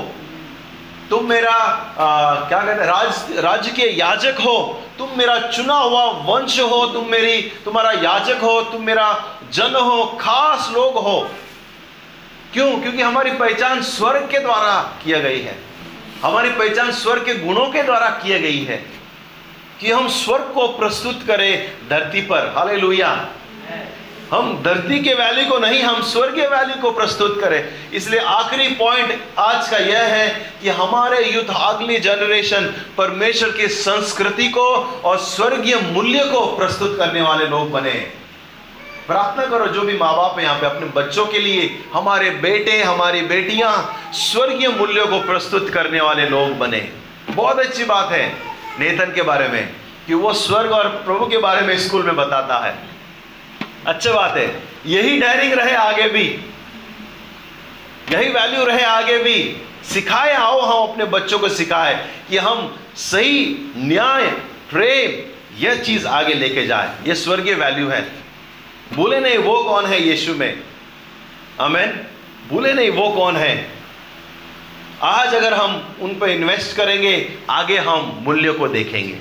तुम 1.10 1.28
मेरा 1.28 1.52
आ, 1.52 2.34
क्या 2.48 2.60
कहते 2.60 2.80
हैं 2.80 2.88
राज 2.88 3.38
राज्य 3.38 3.70
के 3.70 3.82
याजक 3.98 4.40
हो 4.40 4.82
तुम 4.98 5.08
मेरा 5.18 5.38
चुना 5.38 5.74
हुआ 5.74 6.04
वंश 6.26 6.58
हो 6.60 6.86
तुम 6.86 7.06
मेरी 7.06 7.42
तुम्हारा 7.64 7.90
याजक 7.92 8.42
हो 8.42 8.60
तुम 8.62 8.82
मेरा 8.82 9.08
जन 9.52 9.74
हो 9.74 10.04
खास 10.20 10.70
लोग 10.72 10.96
हो। 10.98 11.28
क्यों? 12.52 12.80
क्योंकि 12.80 13.02
हमारी 13.02 13.30
पहचान 13.30 13.82
स्वर्ग 13.82 14.28
के 14.30 14.38
द्वारा 14.38 14.80
किया 15.04 15.18
गई 15.20 15.40
है। 15.40 15.56
हमारी 16.22 16.50
पहचान 16.50 16.90
स्वर्ग 16.92 17.24
के 17.24 17.34
गुणों 17.34 17.66
के 17.66 17.82
द्वारा 17.82 18.08
किया 18.08 18.38
गई 18.38 18.64
है 18.64 18.76
कि 19.80 19.90
हम 19.90 20.08
स्वर्ग 20.08 20.52
को 20.54 20.66
प्रस्तुत 20.68 21.22
करें 21.26 21.72
धरती 21.90 22.20
पर। 22.20 22.52
हाले 22.56 22.76
हम 24.32 24.62
धरती 24.62 24.98
के 24.98 25.12
वैली 25.14 25.44
को 25.46 25.58
नहीं, 25.58 25.82
हम 25.82 26.00
स्वर्गीय 26.02 26.46
वैली 26.46 26.80
को 26.80 26.90
प्रस्तुत 26.90 27.38
करें। 27.40 27.90
इसलिए 27.92 28.20
आखिरी 28.20 28.68
पॉइंट 28.76 29.20
आज 29.38 29.68
का 29.68 29.76
यह 29.78 30.02
है 30.04 30.28
कि 30.62 30.68
हमारे 30.70 31.22
युद्ध 31.24 31.48
अगली 31.50 31.98
जनरेशन 31.98 32.64
परमेश्वर 32.96 33.50
की 33.50 33.68
संस्कृति 33.68 34.48
को 34.48 34.64
और 35.04 35.18
स्वर्गीय 35.18 35.76
मूल्य 35.84 36.24
को 36.24 36.40
प्रस्तुत 36.56 36.96
करने 36.98 37.20
वाले 37.20 37.46
लोग 37.46 37.70
बने। 37.70 37.92
प्रार्थना 39.06 39.44
करो, 39.46 39.66
जो 39.66 39.82
भी 39.82 39.96
माँ 39.98 40.14
बाप 40.16 40.38
है 40.38 40.44
यहाँ 40.44 40.58
पे 40.60 40.66
अपने 40.66 40.86
बच्चों 40.92 41.26
के 41.26 41.38
लिए, 41.38 41.70
हमारे 41.92 42.30
बेटे, 42.42 42.82
हमारी 42.82 43.20
बेटियाँ 43.24 43.72
स्वर्गीय 44.14 44.68
मूल्यों 44.70 45.06
को 45.06 45.20
प्रस्तुत 45.22 45.70
करने 45.70 46.00
वाले 46.00 46.26
लोग 46.26 46.58
बने। 46.58 46.88
बहुत 47.30 47.58
अच्छी 47.58 47.84
बात 47.84 48.12
है 48.12 48.26
नेतन 48.80 49.12
के 49.14 49.22
बारे 49.22 49.48
में, 49.48 49.68
कि 50.06 50.14
वो 50.14 50.32
स्वर्ग 50.34 50.72
और 50.72 50.88
प्रभु 51.04 51.26
के 51.26 51.38
बारे 51.38 51.66
में 51.66 51.78
स्कूल 51.78 52.02
में 52.02 52.16
बताता 52.16 52.58
है। 52.58 52.74
अच्छी 53.86 54.08
बात 54.08 54.36
है। 54.36 54.62
यही 54.86 55.18
डायरिंग 55.18 55.52
रहे 55.52 55.74
आगे 55.74 56.08
भी। 56.08 56.52
यही 58.10 58.28
वैल्यू 58.28 58.64
रहे 58.64 58.82
आगे 58.82 59.18
भी। 59.18 59.56
सिखाए, 59.84 60.34
आओ, 60.34 60.60
हम 60.60 60.92
अपने 60.92 61.04
बच्चों 61.04 61.38
को 61.38 61.48
सिखाए 61.48 62.08
कि 62.28 62.38
हम 62.38 62.78
सही 62.96 63.72
न्याय, 63.76 64.26
प्रेम, 64.70 65.36
यह 65.62 65.74
चीज़ 65.74 66.06
आगे 66.06 66.34
लेके 66.34 66.66
जाए। 66.66 67.08
यह 67.08 67.14
स्वर्गीय 67.14 67.54
वैल्यू 67.54 67.88
है। 67.88 68.12
भूले 68.92 69.20
नहीं 69.20 69.38
वो 69.38 69.64
कौन 69.64 69.86
है 69.86 70.08
यीशु 70.08 70.34
में। 70.34 70.60
अमेन 71.60 72.06
भूले 72.48 72.72
नहीं 72.72 72.90
वो 72.90 73.08
कौन 73.08 73.36
है। 73.36 73.70
आज 75.02 75.34
अगर 75.34 75.54
हम 75.54 75.96
उन 76.00 76.18
पर 76.18 76.28
इन्वेस्ट 76.30 76.76
करेंगे, 76.76 77.38
आगे 77.50 77.78
हम 77.78 78.18
मूल्य 78.22 78.52
को 78.52 78.68
देखेंगे। 78.68 79.18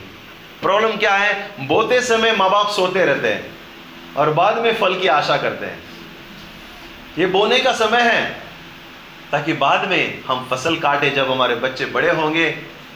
प्रॉब्लम 0.61 0.97
क्या 0.97 1.15
है? 1.15 1.51
बोते 1.59 2.01
समय 2.01 2.31
माँ 2.31 2.49
बाप 2.49 2.67
सोते 2.67 3.05
रहते 3.05 3.27
हैं। 3.27 3.54
और 4.17 4.33
बाद 4.33 4.57
में 4.57 4.73
फल 4.75 4.99
की 4.99 5.07
आशा 5.07 5.37
करते 5.37 5.65
हैं। 5.65 5.79
ये 7.17 7.25
बोने 7.25 7.59
का 7.59 7.71
समय 7.71 8.01
है, 8.01 8.25
ताकि 9.31 9.53
बाद 9.53 9.87
में 9.89 10.23
हम 10.27 10.47
फ़सल 10.51 10.75
काटे। 10.75 11.09
जब 11.09 11.31
हमारे 11.31 11.55
बच्चे 11.55 11.85
बड़े 11.85 12.11
होंगे 12.11 12.49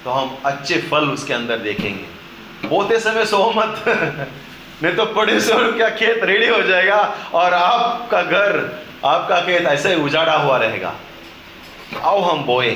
तो 0.03 0.09
हम 0.11 0.37
अच्छे 0.45 0.77
फल 0.81 1.09
उसके 1.09 1.33
अंदर 1.33 1.57
देखेंगे। 1.57 2.67
बोते 2.67 2.99
समय 2.99 3.25
सो 3.25 3.51
मत। 3.55 3.83
नहीं 4.83 4.95
तो 4.95 5.05
पड़े 5.05 5.39
से 5.39 5.53
क्या 5.71 5.89
खेत 5.89 6.23
रेडी 6.23 6.47
हो 6.47 6.61
जाएगा, 6.61 6.97
और 7.33 7.53
आपका 7.53 8.21
घर, 8.21 8.83
आपका 9.05 9.39
खेत 9.41 9.65
ऐसे 9.65 9.95
ही 9.95 10.01
उजाड़ा 10.01 10.35
हुआ 10.37 10.57
रहेगा। 10.57 10.93
आओ 12.01 12.21
हम 12.21 12.43
बोए, 12.43 12.71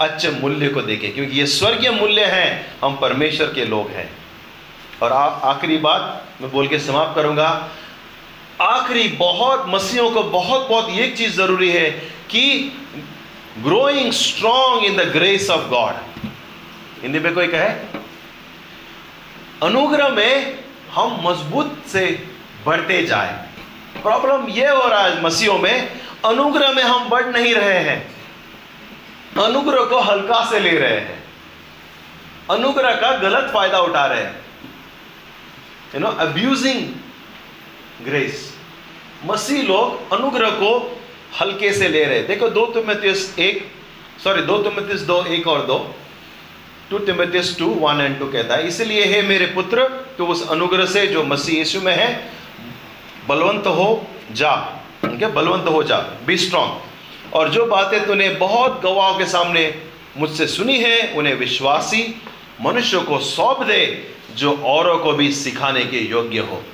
अच्छे 0.00 0.30
मूल्य 0.30 0.68
को 0.68 0.82
देखें, 0.82 1.12
क्योंकि 1.14 1.38
ये 1.38 1.46
स्वर्गीय 1.46 1.90
मूल्य 1.90 2.24
हैं, 2.24 2.76
हम 2.84 2.96
परमेश्वर 2.96 3.46
के 3.46 3.64
लोग 3.64 3.90
हैं। 3.90 4.08
और 5.02 5.12
आखिरी 5.44 5.76
बात 5.78 6.24
मैं 6.40 6.50
बोल 6.50 6.68
के 6.68 6.78
समाप्त 6.78 7.14
करूँगा। 7.14 7.68
आखिरी 8.60 9.08
बहुत, 9.08 9.64
मसीहों 9.68 10.10
को 10.10 10.22
बहुत 10.22 10.68
बहुत 10.68 10.88
एक 10.88 11.16
चीज़ 11.16 11.36
ज़रूरी 11.36 11.70
है 11.70 11.90
कि 12.30 12.72
growing 13.58 14.12
strong 14.12 14.84
in 14.84 14.96
the 14.96 15.00
grace 15.00 15.50
of 15.50 15.68
God 15.68 15.94
Hindi 17.02 17.18
में 17.18 17.34
कोई 17.34 17.46
कहे? 17.46 17.68
अनुग्रह 19.62 20.08
में 20.08 20.58
हम 20.92 21.20
मज़बूत 21.24 21.82
से 21.86 22.28
बढ़ते 22.66 23.02
जाए। 23.06 23.48
प्रॉब्लम 24.02 24.48
यह 24.48 24.72
हो 24.72 24.88
रहा 24.88 25.02
है 25.02 25.22
मसीहों 25.22 25.58
में, 25.58 26.00
अनुग्रह 26.24 26.72
में 26.72 26.82
हम 26.82 27.08
बढ़ 27.08 27.26
नहीं 27.26 27.54
रहे 27.54 27.78
हैं। 27.78 28.14
अनुग्रह 29.44 29.84
को 29.84 30.00
हल्का 30.00 30.44
से 30.50 30.60
ले 30.60 30.70
रहे 30.70 31.00
हैं। 31.00 31.24
अनुग्रह 32.50 32.94
का 32.94 33.16
गलत 33.16 33.50
फ़ायदा 33.54 33.78
उठा 33.78 34.06
रहे 34.06 34.22
हैं। 34.22 34.47
यू 35.94 36.00
नो 36.00 36.06
अब्यूजिंग 36.06 36.88
ग्रेस 38.04 38.54
मसीह 39.24 39.62
लोग 39.62 40.12
अनुग्रह 40.12 40.50
को 40.50 41.00
हल्के 41.40 41.72
से 41.72 41.88
ले 41.88 42.04
रहे 42.04 42.22
देखो, 42.22 42.48
दो 42.48 42.66
तिमोथियस 42.66 43.34
एक 43.38 43.70
सॉरी 44.24 44.42
दो 44.42 44.58
तिमोथियस 44.58 45.00
दो, 45.00 45.24
एक 45.24 45.46
और 45.46 45.66
दो। 45.66 45.94
Two 46.90 46.98
Timotheus 46.98 47.58
two 47.58 47.66
one 47.66 48.00
and 48.00 48.18
two 48.18 48.26
कहता 48.26 48.54
है। 48.54 48.68
इसलिए, 48.68 49.04
हे 49.04 49.22
मेरे 49.22 49.46
पुत्र 49.46 49.88
तो 50.18 50.26
उस 50.26 50.48
अनुग्रह 50.48 50.86
से 50.86 51.06
जो 51.06 51.24
मसीह 51.24 51.58
यीशु 51.58 51.80
में 51.80 51.96
है, 51.96 52.30
बलवंत 53.28 53.66
हो 53.66 54.06
जा। 54.32 54.52
है? 55.04 55.32
बलवंत 55.32 55.68
हो 55.68 55.82
जा। 55.82 55.98
बी 56.26 56.36
स्ट्रांग 56.36 56.80
और 57.34 57.48
जो 57.48 57.66
बातें 57.66 58.06
तूने 58.06 58.28
बहुत 58.28 58.80
गवाहों 58.82 59.18
के 59.18 59.26
सामने 59.26 59.82
मुझसे 60.16 60.46
सुनी 60.46 60.78
है, 60.78 61.12
उन्हें 61.12 61.34
विश्वासी 61.34 62.22
मनुष्य 62.60 62.98
को 62.98 63.18
सौंप 63.18 63.62
दे। 63.62 64.14
जो 64.38 64.52
औरों 64.64 64.98
को 64.98 65.12
भी 65.12 65.32
सिखाने 65.32 65.84
के 65.84 65.98
योग्य 65.98 66.38
हो। 66.38 66.64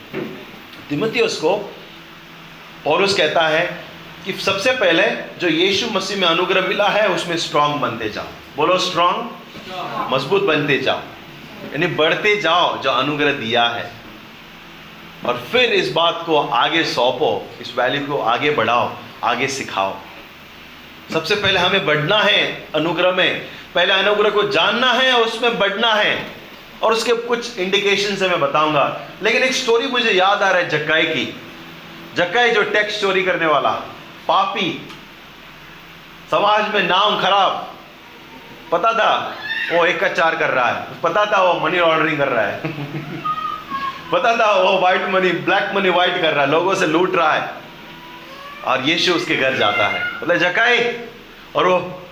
तिमोथियस 0.89 1.37
को 1.37 1.57
पौलुस 2.85 3.17
कहता 3.17 3.49
है 3.49 3.85
कि 4.25 4.33
सबसे 4.33 4.73
पहले 4.73 5.03
जो 5.39 5.49
यीशु 5.49 5.87
मसीह 5.87 6.17
में 6.17 6.29
अनुग्रह 6.29 6.69
मिला 6.69 6.89
है, 6.89 7.09
उसमें 7.09 7.37
स्ट्रांग 7.37 7.75
बनते 7.75 8.09
जाओ। 8.09 8.25
बोलो 8.57 8.79
स्ट्रांग 8.79 9.29
मज़बूत 10.13 10.43
बनते 10.43 10.79
जाओ। 10.79 10.99
यानी 11.65 11.87
बढ़ते 11.87 12.37
जाओ, 12.37 12.83
जो 12.83 12.91
अनुग्रह 12.91 13.33
दिया 13.33 13.65
है। 13.65 13.91
और 15.27 15.45
फिर 15.53 15.73
इस 15.73 15.93
बात 15.93 16.23
को 16.27 16.39
आगे 16.39 16.85
सौंपो, 16.85 17.51
इस 17.61 17.73
वैल्यू 17.79 18.07
को 18.07 18.19
आगे 18.23 18.51
बढ़ाओ, 18.51 18.97
आगे 19.25 19.49
सिखाओ। 19.49 19.97
सबसे 21.13 21.35
पहले 21.35 21.61
हमें 21.61 21.87
बढ़ना 21.87 22.19
है 22.19 22.69
अनुग्रह 22.75 23.13
में। 23.13 23.49
पहले 23.75 23.93
अनुग्रह 23.93 24.31
को 24.31 24.43
जानना 24.43 24.93
है 24.93 25.13
और 25.13 25.23
उसमें 25.23 25.59
बढ़ना 25.59 25.95
है। 25.95 26.44
और 26.85 26.93
उसके 26.93 27.13
कुछ 27.13 27.59
इंडिकेशन 27.59 28.17
से 28.17 28.29
मैं 28.29 28.41
बताऊँगा। 28.41 29.01
लेकिन 29.23 29.43
एक 29.43 29.53
स्टोरी 29.53 29.87
मुझे 29.87 30.11
याद 30.11 30.43
आ 30.43 30.51
रहा 30.51 30.59
है 30.59 30.69
जक्काई 30.69 31.03
की। 31.03 31.41
जक्काई 32.17 32.51
जो 32.51 32.63
टेक्स्ट 32.63 33.01
चोरी 33.01 33.23
करने 33.23 33.47
वाला, 33.47 33.71
पापी, 34.29 34.89
समाज 36.31 36.75
में 36.75 36.83
नाम 36.83 37.23
खराब, 37.23 37.75
पता 38.73 38.93
था 38.93 39.37
वो 39.73 39.87
एक 39.87 40.01
का 40.01 40.09
चार 40.09 40.37
कर 40.37 40.51
रहा 40.51 40.69
है। 40.69 40.87
पता 41.03 41.27
था 41.27 41.43
वो 41.43 41.61
मनी 41.61 41.79
लॉन्ड्रिंग 41.79 42.19
कर 42.19 42.29
रहा 42.29 42.45
है। 42.45 42.61
पता 44.13 44.37
था 44.37 44.53
वो 44.53 44.79
white 44.79 45.03
money 45.09 45.33
black 45.33 45.77
money 45.77 45.91
white 45.91 46.23
कर 46.23 46.35
रहा 46.35 46.45
है। 46.45 46.51
लोगों 46.51 46.75
से 46.75 46.87
लूट 46.87 47.15
रहा 47.15 47.33
है। 47.33 47.51
और 48.65 48.81
यीशु 48.81 49.13
उसके 49.13 49.37
घर 49.37 49.57
जाता 49.57 49.89
है। 49.89 50.05
बोले 50.05 50.39
जकाई 50.39 51.01
और 51.57 51.67
वो 51.67 52.04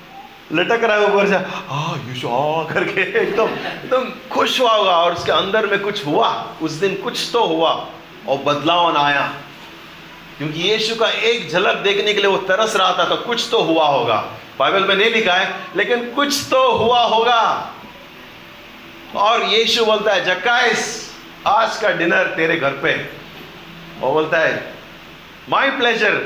लटक 0.53 0.85
रहा 0.85 0.97
है 0.97 1.07
ऊपर 1.07 1.27
से। 1.29 1.35
हाँ 1.35 1.99
हाँ 2.25 2.75
करके 2.75 3.01
एकदम 3.01 3.49
एकदम 3.49 4.05
खुश 4.31 4.61
हुआ 4.61 4.77
होगा 4.77 4.97
और 4.97 5.15
उसके 5.15 5.33
अंदर 5.33 5.67
में 5.67 5.79
कुछ 5.79 6.07
हुआ। 6.07 6.55
उस 6.63 6.73
दिन 6.73 6.95
कुछ 6.95 7.31
तो 7.33 7.45
हुआ 7.45 7.89
और 8.29 8.39
बदलाव 8.39 8.97
आया। 8.97 9.35
क्योंकि 10.39 10.61
यीशु 10.61 10.95
का 10.95 11.09
एक 11.09 11.51
झलक 11.51 11.75
देखने 11.75 12.15
के 12.15 12.21
लिए 12.21 12.31
वो 12.31 12.37
तरस 12.37 12.77
रहा 12.77 12.99
था 12.99 13.05
तो 13.05 13.17
कुछ 13.17 13.49
तो 13.51 13.63
हुआ 13.63 13.87
होगा। 13.87 14.25
बाइबल 14.59 14.85
में 14.85 14.97
नहीं 14.97 15.11
लिखा 15.11 15.35
है, 15.35 15.55
लेकिन 15.77 16.15
कुछ 16.15 16.47
तो 16.51 16.73
हुआ 16.73 17.03
होगा। 17.03 17.73
और 19.17 19.43
यीशु 19.43 19.85
बोलता 19.85 20.13
है 20.13 20.25
जक्काइस 20.25 21.13
आज 21.47 21.77
का 21.77 21.91
डिनर 21.91 22.27
तेरे 22.27 22.57
घर 22.57 22.71
पे। 22.71 22.95
वो 24.01 24.13
बोलता 24.13 24.39
है 24.39 24.75
माई 25.49 25.71
प्लेजर 25.71 26.17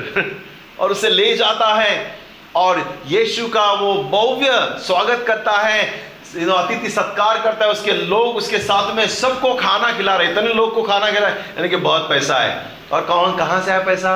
और 0.79 0.91
उसे 0.91 1.09
ले 1.09 1.35
जाता 1.35 1.73
है। 1.73 2.19
और 2.57 2.79
यीशु 3.07 3.47
का 3.47 3.71
वो 3.71 3.93
भव्य 4.11 4.51
स्वागत 4.85 5.23
करता 5.27 5.51
है 5.57 5.81
अतिथि 6.27 6.89
सत्कार 6.89 7.41
करता 7.41 7.65
है, 7.65 7.71
उसके 7.71 7.91
लोग 7.91 8.35
उसके 8.35 8.57
साथ 8.59 8.93
में 8.95 9.07
सबको 9.09 9.53
खाना 9.55 9.91
खिला 9.97 10.15
रहे 10.15 10.31
इतने 10.31 10.53
लोग 10.53 10.73
को 10.75 10.83
खाना 10.83 11.11
खिला 11.11 11.27
रहे 11.27 11.55
यानी 11.55 11.69
कि 11.69 11.75
बहुत 11.77 12.09
पैसा 12.09 12.37
है। 12.37 12.65
और 12.91 13.01
कौन, 13.01 13.35
कहाँ 13.37 13.61
से 13.61 13.71
आया 13.71 13.81
पैसा? 13.83 14.15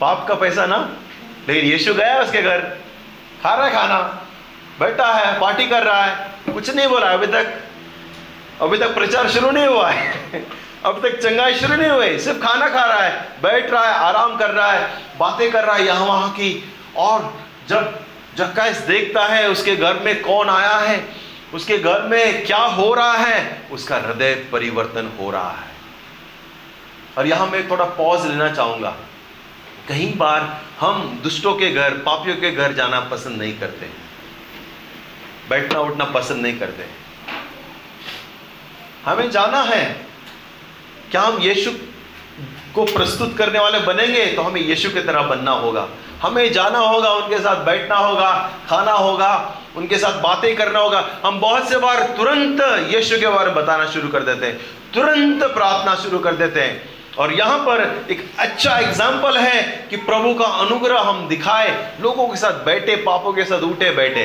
पाप 0.00 0.26
का 0.28 0.34
पैसा 0.34 0.66
ना? 0.66 0.78
लेकिन 1.48 1.64
यीशु 1.64 1.94
गया 1.94 2.18
उसके 2.22 2.42
घर, 2.42 2.60
खा 3.42 3.54
रहा 3.54 3.66
है 3.66 3.72
खाना, 3.72 3.98
बैठा 4.80 5.12
है, 5.14 5.38
पार्टी 5.40 5.66
कर 5.68 5.82
रहा 5.82 6.04
है, 6.04 6.52
कुछ 6.52 6.70
नहीं 6.70 6.88
बोला 6.88 7.12
अभी 7.12 7.26
तक 7.28 7.54
अभी 8.62 8.78
तक 8.78 8.94
प्रचार 8.94 9.28
शुरू 9.30 9.50
नहीं 9.50 9.66
हुआ 9.66 9.90
है। 9.90 10.44
अब 10.86 11.00
तक 11.02 11.18
चंगाई 11.18 11.54
शुरू 11.54 11.74
नहीं 11.74 11.90
हुई, 11.90 12.18
सिर्फ़ 12.18 12.38
खाना 12.38 12.68
खा 12.68 12.84
रहा 12.84 13.02
है, 13.02 13.40
बैठ 13.42 13.70
रहा 13.70 13.84
है, 13.84 13.94
आराम 13.98 14.36
कर 14.36 14.50
रहा 14.50 14.70
है, 14.72 14.88
बातें 15.18 15.50
कर 15.52 15.64
रहा 15.64 15.76
है 15.76 15.86
यहाँ 15.86 16.06
वहाँ 16.06 16.30
की। 16.30 16.72
और 16.96 17.32
जब 17.68 17.98
जक्काइस 18.36 18.78
देखता 18.78 19.24
है 19.26 19.48
उसके 19.48 19.76
घर 19.76 20.00
में 20.00 20.20
कौन 20.22 20.48
आया 20.48 20.76
है, 20.78 21.04
उसके 21.54 21.78
घर 21.78 22.02
में 22.02 22.46
क्या 22.46 22.58
हो 22.58 22.92
रहा 22.94 23.12
है, 23.12 23.62
उसका 23.72 23.96
हृदय 23.96 24.34
परिवर्तन 24.52 25.10
हो 25.20 25.30
रहा 25.30 25.50
है। 25.50 25.72
और 27.18 27.26
यहाँ 27.26 27.46
मैं 27.46 27.68
थोड़ा 27.70 27.84
पॉज 27.84 28.26
लेना 28.26 28.48
चाहूँगा। 28.54 28.94
कई 29.88 30.12
बार 30.16 30.62
हम 30.80 31.20
दुष्टों 31.22 31.54
के 31.54 31.70
घर, 31.70 31.90
पापियों 31.90 32.36
के 32.36 32.50
घर 32.50 32.72
जाना 32.72 33.00
पसंद 33.00 33.40
नहीं 33.42 33.58
करते 33.58 33.90
बैठना 35.48 35.80
उठना 35.80 36.04
पसंद 36.04 36.42
नहीं 36.42 36.58
करते 36.58 36.84
हमें 39.04 39.30
जाना 39.30 39.60
है 39.62 39.84
क्या 41.14 41.22
हम 41.22 41.36
यीशु 41.40 41.70
को 42.74 42.84
प्रस्तुत 42.86 43.36
करने 43.38 43.58
वाले 43.58 43.78
बनेंगे 43.80 44.24
तो 44.26 44.42
हमें 44.42 44.60
यीशु 44.60 44.88
की 44.90 45.00
तरह 45.00 45.22
बनना 45.24 45.50
होगा। 45.54 45.86
हमें 46.22 46.52
जाना 46.52 46.78
होगा, 46.78 47.10
उनके 47.10 47.38
साथ 47.38 47.64
बैठना 47.64 47.96
होगा, 47.96 48.30
खाना 48.68 48.92
होगा, 48.92 49.28
उनके 49.76 49.98
साथ 49.98 50.20
बातें 50.22 50.54
करना 50.56 50.78
होगा। 50.78 51.04
हम 51.24 51.38
बहुत 51.40 51.68
से 51.68 51.76
बार 51.78 52.02
तुरंत 52.16 52.60
यीशु 52.92 53.18
के 53.20 53.28
बारे 53.28 53.46
में 53.46 53.54
बताना 53.54 53.86
शुरू 53.90 54.08
कर 54.08 54.22
देते 54.22 54.46
हैं, 54.46 54.58
तुरंत 54.94 55.44
प्रार्थना 55.54 55.94
शुरू 55.96 56.18
कर 56.18 56.34
देते 56.34 56.60
हैं। 56.60 57.14
और 57.18 57.32
यहाँ 57.32 57.58
पर 57.58 57.82
एक 58.10 58.24
अच्छा 58.38 58.76
एग्ज़ाम्पल 58.78 59.38
है 59.38 59.62
कि 59.90 59.96
प्रभु 60.02 60.34
का 60.34 60.46
अनुग्रह 60.64 61.00
हम 61.00 61.26
दिखाए, 61.28 61.70
लोगों 62.00 62.28
के 62.28 62.36
साथ 62.36 62.64
बैठे, 62.64 62.96
पापों 63.04 63.32
के 63.32 63.44
साथ 63.44 63.62
उठे 63.62 63.90
बैठे। 63.92 64.24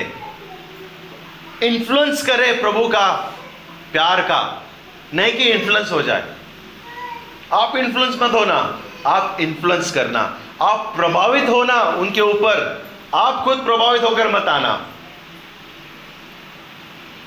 इन्फ्लुएंस 1.67 2.25
करें 2.25 2.59
प्रभु 2.61 2.87
का 2.87 3.07
प्यार 3.91 4.21
का, 4.23 4.41
नहीं 5.13 5.33
कि 5.33 5.49
इन्फ्लुएंस 5.51 5.91
हो 5.91 6.01
जाए। 6.01 6.23
आप 7.53 7.75
इन्फ्लुएंस 7.75 8.15
मत 8.21 8.33
होना, 8.33 8.79
आप 9.05 9.37
इन्फ्लुएंस 9.41 9.91
करना। 9.91 10.39
आप 10.61 10.93
प्रभावित 10.95 11.49
होना 11.49 11.81
उनके 11.81 12.21
ऊपर, 12.21 12.85
आप 13.15 13.43
खुद 13.43 13.57
प्रभावित 13.57 14.03
होकर 14.03 14.27
मत 14.27 14.47
आना। 14.47 14.87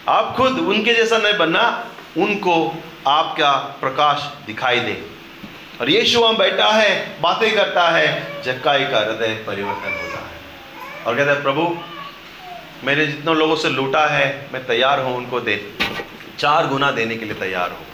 आप 0.08 0.34
खुद 0.36 0.58
उनके 0.58 0.94
जैसा 0.94 1.18
नहीं 1.18 1.38
बनना, 1.38 1.86
उनको 2.18 2.82
आपका 3.06 3.52
प्रकाश 3.52 4.32
दिखाई 4.46 4.80
दे। 4.80 5.10
और 5.80 5.90
यीशु 5.90 6.20
वहाँ 6.20 6.36
बैठा 6.36 6.68
है, 6.68 7.20
बातें 7.20 7.54
करता 7.54 7.88
है 7.88 8.42
जक्काई 8.42 8.84
का 8.84 8.98
हृदय 8.98 9.44
परिवर्तन 9.46 10.00
होता 10.02 10.18
है। 10.18 10.40
और 11.06 11.16
कहता 11.16 11.30
है, 11.30 11.42
प्रभु, 11.42 11.76
मैंने 12.84 13.06
जितने 13.06 13.34
लोगों 13.34 13.56
से 13.56 13.68
लूटा 13.68 14.06
है, 14.06 14.50
मैं 14.52 14.66
तैयार 14.66 15.00
हूँ, 15.00 15.16
उनको 15.16 15.40
दे। 15.40 15.74
चार 16.38 16.66
गुना 16.66 16.90
देने 16.90 17.16
के 17.16 17.24
लिए 17.24 17.34
तैयार 17.34 17.70
हूँ। 17.70 17.86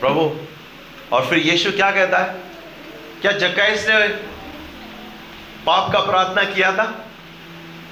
प्रभु 0.00 0.36
और 1.12 1.26
फिर 1.26 1.38
यीशु 1.38 1.72
क्या 1.72 1.90
कहता 1.90 2.18
है? 2.18 2.34
क्या 3.22 3.32
जक्काइस 3.32 3.88
ने 3.88 4.08
पाप 5.66 5.92
का 5.92 6.00
प्रार्थना 6.00 6.44
किया 6.44 6.72
था? 6.72 6.84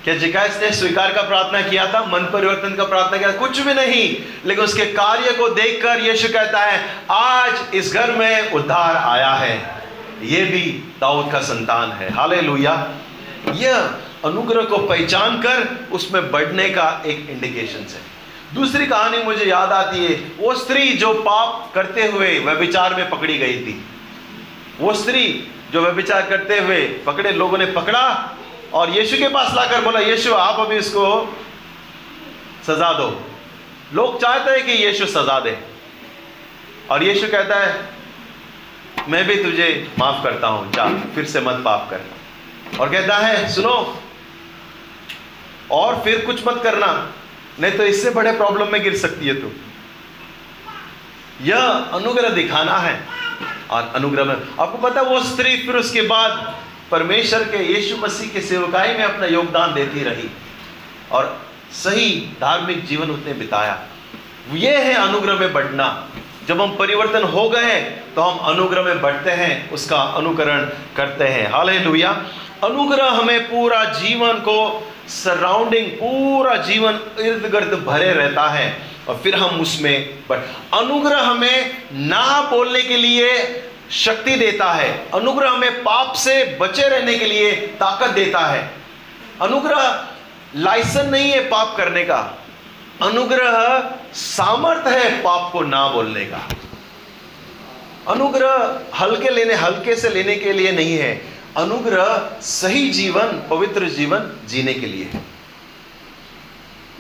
क्या 0.04 0.14
जिकाइस 0.14 0.60
ने 0.62 0.70
स्वीकार 0.72 1.12
का 1.12 1.22
प्रार्थना 1.22 1.60
किया 1.60 1.86
था? 1.92 2.04
मन 2.04 2.30
परिवर्तन 2.32 2.74
का 2.74 2.84
प्रार्थना 2.84 3.18
किया 3.18 3.30
कुछ 3.30 3.60
भी 3.60 3.74
नहीं, 3.74 4.16
लेकिन 4.46 4.64
उसके 4.64 4.84
कार्य 4.84 5.32
को 5.32 5.48
देखकर 5.48 6.00
यीशु 6.00 6.28
कहता 6.28 6.60
है, 6.60 6.84
आज 7.10 7.74
इस 7.74 7.92
घर 7.94 8.10
में 8.10 8.52
उद्धार 8.52 8.96
आया 8.96 9.32
है। 9.34 9.82
ये 10.22 10.44
भी 10.44 10.62
दाऊद 11.00 11.32
का 11.32 11.40
संतान 11.40 11.92
है। 11.92 12.12
हाले 12.12 12.36
यह 12.36 13.90
अनुग्रह 14.24 14.62
को 14.62 14.78
पहचान 14.78 15.42
कर 15.42 15.88
उसमें 15.92 16.30
बढ़ने 16.30 16.68
का 16.70 17.02
एक 17.06 17.30
इंडिकेशन 17.30 17.78
है। 17.78 18.17
दूसरी 18.54 18.86
कहानी 18.86 19.22
मुझे 19.22 19.44
याद 19.44 19.72
आती 19.72 20.06
है, 20.06 20.14
वो 20.38 20.54
स्त्री 20.54 20.88
जो 20.88 21.14
पाप 21.14 21.72
करते 21.74 22.06
हुए 22.06 22.38
व्यभिचार 22.38 22.94
में 22.94 23.10
पकड़ी 23.10 23.38
गई 23.38 23.54
थी। 23.54 23.84
वो 24.80 24.94
स्त्री 24.94 25.48
जो 25.72 25.80
व्यभिचार 25.80 26.22
करते 26.22 26.58
हुए 26.58 26.86
पकड़े, 27.06 27.32
लोगों 27.32 27.58
ने 27.58 27.66
पकड़ा 27.66 28.36
और 28.74 28.90
यीशु 28.90 29.16
के 29.16 29.28
पास 29.28 29.54
लाकर 29.54 29.80
बोला, 29.80 30.00
यीशु, 30.00 30.34
आप 30.34 30.60
अभी 30.60 30.76
इसको 30.76 31.36
सजा 32.66 32.92
दो। 32.92 33.20
लोग 33.94 34.20
चाहते 34.20 34.50
हैं 34.50 34.66
कि 34.66 34.72
यीशु 34.72 35.06
सजा 35.06 35.40
दे। 35.40 35.58
और 36.90 37.02
यीशु 37.02 37.28
कहता 37.28 37.56
है, 37.56 37.88
मैं 39.08 39.26
भी 39.26 39.44
तुझे 39.44 39.90
माफ़ 39.98 40.24
करता 40.24 40.46
हूँ, 40.46 40.72
जा, 40.72 40.88
फिर 41.14 41.24
से 41.24 41.40
मत 41.40 41.62
पाप 41.64 41.88
कर। 41.90 42.00
और 42.78 42.90
कहता 42.90 43.16
है, 43.16 43.48
सुनो, 43.48 44.02
और 45.70 46.00
फिर 46.04 46.24
कुछ 46.26 46.46
मत 46.48 46.60
करना। 46.62 47.12
नहीं 47.60 47.72
तो 47.72 47.82
इससे 47.82 48.10
बड़े 48.10 48.32
प्रॉब्लम 48.32 48.72
में 48.72 48.82
गिर 48.82 48.96
सकती 48.96 49.26
है 49.26 49.34
तू। 49.34 49.50
यह 51.42 51.60
अनुग्रह 51.94 52.28
दिखाना 52.28 52.78
है। 52.78 53.00
और 53.70 53.92
अनुग्रह 53.94 54.24
में 54.24 54.36
आपको 54.60 54.78
पता 54.78 55.02
वो 55.02 55.20
स्त्री 55.20 55.56
फिर 55.56 55.76
उसके 55.76 56.02
बाद 56.02 56.56
परमेश्वर 56.90 57.42
के 57.44 57.62
यीशु 57.64 57.96
मसीह 57.96 58.28
के 58.28 58.40
सेवकाई 58.40 58.88
में 58.88 59.04
अपना 59.04 59.26
योगदान 59.26 59.74
देती 59.74 60.02
रही। 60.02 60.30
और 61.12 61.46
सही 61.72 62.36
धार्मिक 62.40 62.86
जीवन 62.86 63.10
उसने 63.10 63.32
बिताया। 63.32 63.80
ये 64.54 64.76
है 64.76 64.94
अनुग्रह 64.94 65.34
में 65.34 65.52
बढ़ना। 65.52 66.08
जब 66.48 66.60
हम 66.60 66.76
परिवर्तन 66.76 67.22
हो 67.22 67.48
गए 67.48 67.80
तो 68.16 68.22
हम 68.22 68.38
अनुग्रह 68.46 68.82
में 68.82 69.00
बढ़ते 69.02 69.30
हैं, 69.30 69.70
उसका 69.70 69.96
अनुकरण 69.96 70.64
करते 70.96 71.24
हैं। 71.24 71.50
हाल 71.52 71.68
अनुग्रह 72.64 73.10
हमें 73.10 73.44
पूरा 73.44 73.84
जीवन 73.84 74.32
को 74.32 74.58
सराउंडिंग 75.08 75.86
पूरा 75.90 76.54
जीवन 76.56 77.00
इर्द 77.20 77.50
गिर्द 77.52 77.74
भरे 77.84 78.12
रहता 78.12 78.48
है 78.48 78.66
और 79.08 79.20
फिर 79.22 79.34
हम 79.34 79.60
उसमें 79.60 80.18
बढ़ 80.28 80.38
अनुग्रह 80.78 81.20
हमें 81.20 81.82
ना 81.92 82.40
बोलने 82.50 82.82
के 82.82 82.96
लिए 82.96 83.30
शक्ति 83.90 84.34
देता 84.36 84.72
है। 84.72 84.90
अनुग्रह 85.14 85.50
हमें 85.50 85.82
पाप 85.82 86.12
से 86.14 86.58
बचे 86.60 86.88
रहने 86.88 87.18
के 87.18 87.24
लिए 87.24 87.52
ताकत 87.52 88.10
देता 88.10 88.38
है। 88.38 88.70
अनुग्रह 89.42 90.08
लाइसन 90.56 91.08
नहीं 91.10 91.30
है 91.30 91.40
पाप 91.48 91.76
करने 91.76 92.04
का। 92.04 92.18
अनुग्रह 93.02 93.90
सामर्थ्य 94.12 94.90
है 94.90 95.10
पाप 95.22 95.52
को 95.52 95.60
ना 95.60 95.88
बोलने 95.88 96.24
का। 96.24 96.48
अनुग्रह 98.08 98.80
हल्के 99.00 99.30
लेने, 99.30 99.54
हल्के 99.54 99.96
से 99.96 100.08
लेने 100.08 100.36
के 100.36 100.52
लिए 100.52 100.72
नहीं 100.72 100.96
है। 100.98 101.37
अनुग्रह 101.58 102.40
सही 102.42 102.88
जीवन, 102.90 103.42
पवित्र 103.50 103.88
जीवन 103.88 104.30
जीने 104.48 104.74
के 104.74 104.86
लिए 104.86 105.04
है। 105.04 105.20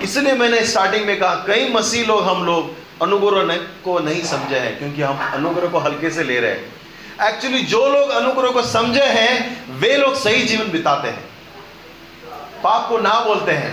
इसलिए 0.00 0.32
मैंने 0.32 0.64
स्टार्टिंग 0.66 1.06
में 1.06 1.18
कहा, 1.20 1.34
कई 1.34 1.68
मसीह 1.68 2.06
लोग, 2.06 2.22
हम 2.24 2.44
लोग 2.44 3.02
अनुग्रह 3.02 3.56
को 3.84 3.98
नहीं 3.98 4.22
समझे 4.22 4.58
हैं, 4.58 4.78
क्योंकि 4.78 5.02
हम 5.02 5.30
अनुग्रह 5.34 5.68
को 5.68 5.78
हल्के 5.78 6.10
से 6.10 6.24
ले 6.24 6.40
रहे 6.40 6.50
हैं। 6.50 7.28
एक्चुअली 7.28 7.62
जो 7.62 7.88
लोग 7.88 8.10
अनुग्रह 8.10 8.50
को 8.50 8.62
समझे 8.62 9.04
हैं, 9.04 9.66
वे 9.78 9.96
लोग 9.96 10.14
सही 10.14 10.42
जीवन 10.42 10.70
बिताते 10.70 11.08
हैं। 11.08 11.24
पाप 12.62 12.88
को 12.88 12.98
ना 12.98 13.20
बोलते 13.20 13.52
हैं, 13.52 13.72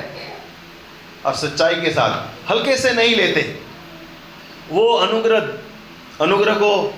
और 1.26 1.34
सच्चाई 1.34 1.76
के 1.76 1.92
साथ 1.92 2.50
हल्के 2.52 2.78
से 2.78 2.94
नहीं 2.94 3.16
लेते। 3.16 3.42
वो 4.70 4.88
अनुग्रह 4.94 5.40
अनुग्रह 6.22 6.54
को 6.54 6.94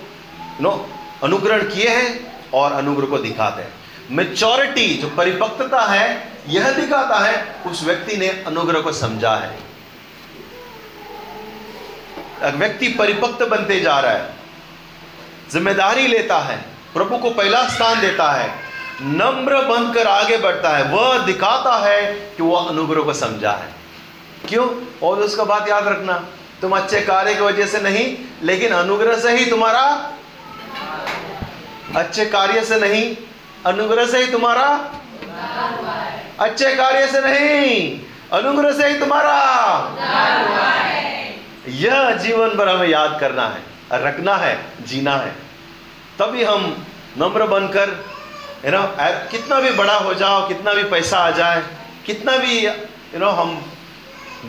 नो, 0.62 0.90
अनुग्रहण 1.24 1.64
किए 1.64 1.90
हैं 1.90 2.36
और 2.54 2.72
अनुग्रह 2.72 3.08
को 3.08 3.18
दिखाते 3.18 3.62
हैं। 3.62 3.77
मेचोरिटी 4.12 4.88
जो 4.96 5.08
परिपक्वता 5.10 5.80
है, 5.82 6.32
यह 6.48 6.72
दिखाता 6.72 7.18
है, 7.20 7.56
उस 7.66 7.84
व्यक्ति 7.84 8.18
ने 8.18 8.28
अनुग्रह 8.48 8.82
को 8.82 8.92
समझा 8.92 9.36
है। 9.36 9.68
व्यक्ति 12.52 12.88
परिपक्व 12.88 13.46
बनते 13.46 13.80
जा 13.80 14.00
रहा 14.00 14.12
है, 14.12 14.34
ज़िम्मेदारी 15.52 16.08
लेता 16.08 16.38
है, 16.40 16.58
प्रभु 16.94 17.18
को 17.18 17.30
पहला 17.30 17.68
स्थान 17.70 18.02
देता 18.02 18.32
है, 18.32 18.50
नम्र 19.02 19.62
बनकर 19.62 20.08
आगे 20.08 20.38
बढ़ता 20.38 20.78
है, 20.78 20.84
वह 20.84 21.18
दिखाता 21.18 21.76
है 21.78 22.14
कि 22.14 22.44
वह 22.44 22.68
अनुग्रह 22.70 23.02
को 23.02 23.14
समझा 23.14 23.52
है। 23.52 23.76
क्यों? 24.50 24.68
और 25.04 25.20
उसका 25.20 25.44
बात 25.44 25.70
याद 25.70 25.88
रखना, 25.88 26.14
तुम 26.62 26.78
अच्छे 26.78 27.02
कार्य 27.02 27.36
की 27.36 27.42
वजह 27.42 27.66
से 27.66 27.80
नहीं, 27.80 28.18
लेकिन 28.44 28.72
अनुग्रह 28.72 29.20
से 29.20 29.38
ही 29.38 29.46
तुम्हारा, 29.46 30.12
अच्छे 31.96 32.26
कार्य 32.26 32.64
से 32.66 32.80
नहीं 32.80 33.16
अनुग्रह 33.66 34.06
से 34.06 34.18
ही 34.18 34.32
तुम्हारा 34.32 34.68
अच्छे 36.40 36.74
कार्य 36.76 37.08
से 37.08 37.22
नहीं। 37.22 38.00
अनुग्रह 38.34 38.72
से 38.72 38.88
ही 38.88 39.00
तुम्हारा 39.00 39.36
यह 41.70 42.12
जीवन 42.18 42.50
भर 42.50 42.70
हमें 42.70 42.88
याद 42.88 43.18
करना 43.20 43.48
है, 43.48 43.62
रखना 44.04 44.36
है, 44.36 44.58
जीना 44.88 45.16
है। 45.16 45.32
तभी 46.20 46.44
हम 46.44 46.86
नम्र 47.18 47.48
बनकर 47.48 47.90
यू 48.66 48.72
नो 48.72 48.82
कितना 49.32 49.60
भी 49.60 49.70
बड़ा 49.72 49.96
हो 49.96 50.14
जाओ, 50.14 50.48
कितना 50.48 50.74
भी 50.74 50.84
पैसा 50.84 51.18
आ 51.18 51.32
जाए, 51.32 51.64
कितना 52.06 52.38
भी 52.38 52.60
यू 52.60 53.20
नो 53.20 53.30
हम 53.32 53.56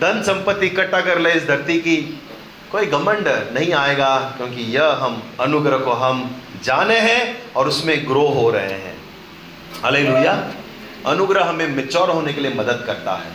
धन 0.01 0.23
संपत्ति 0.23 0.67
इकट्ठा 0.67 1.01
कर 1.01 1.19
ले 1.19 1.33
इस 1.33 1.47
धरती 1.47 1.79
की, 1.79 1.97
कोई 2.73 2.87
घमंड 2.87 3.29
नहीं 3.53 3.73
आएगा, 3.75 4.17
क्योंकि 4.37 4.63
यह 4.77 4.99
हम, 5.01 5.23
अनुग्रह 5.41 5.79
को 5.79 5.93
हम 5.93 6.43
जाने 6.65 6.99
हैं 7.01 7.53
और 7.55 7.69
उसमें 7.69 8.07
ग्रो 8.09 8.27
हो 8.31 8.51
रहे 8.51 8.73
हैं। 8.75 8.98
अले 9.85 10.07
अनुग्रह 11.07 11.45
हमें 11.45 11.67
मिच्योर 11.67 12.11
होने 12.11 12.33
के 12.33 12.41
लिए 12.41 12.55
मदद 12.55 12.83
करता 12.87 13.13
है। 13.15 13.33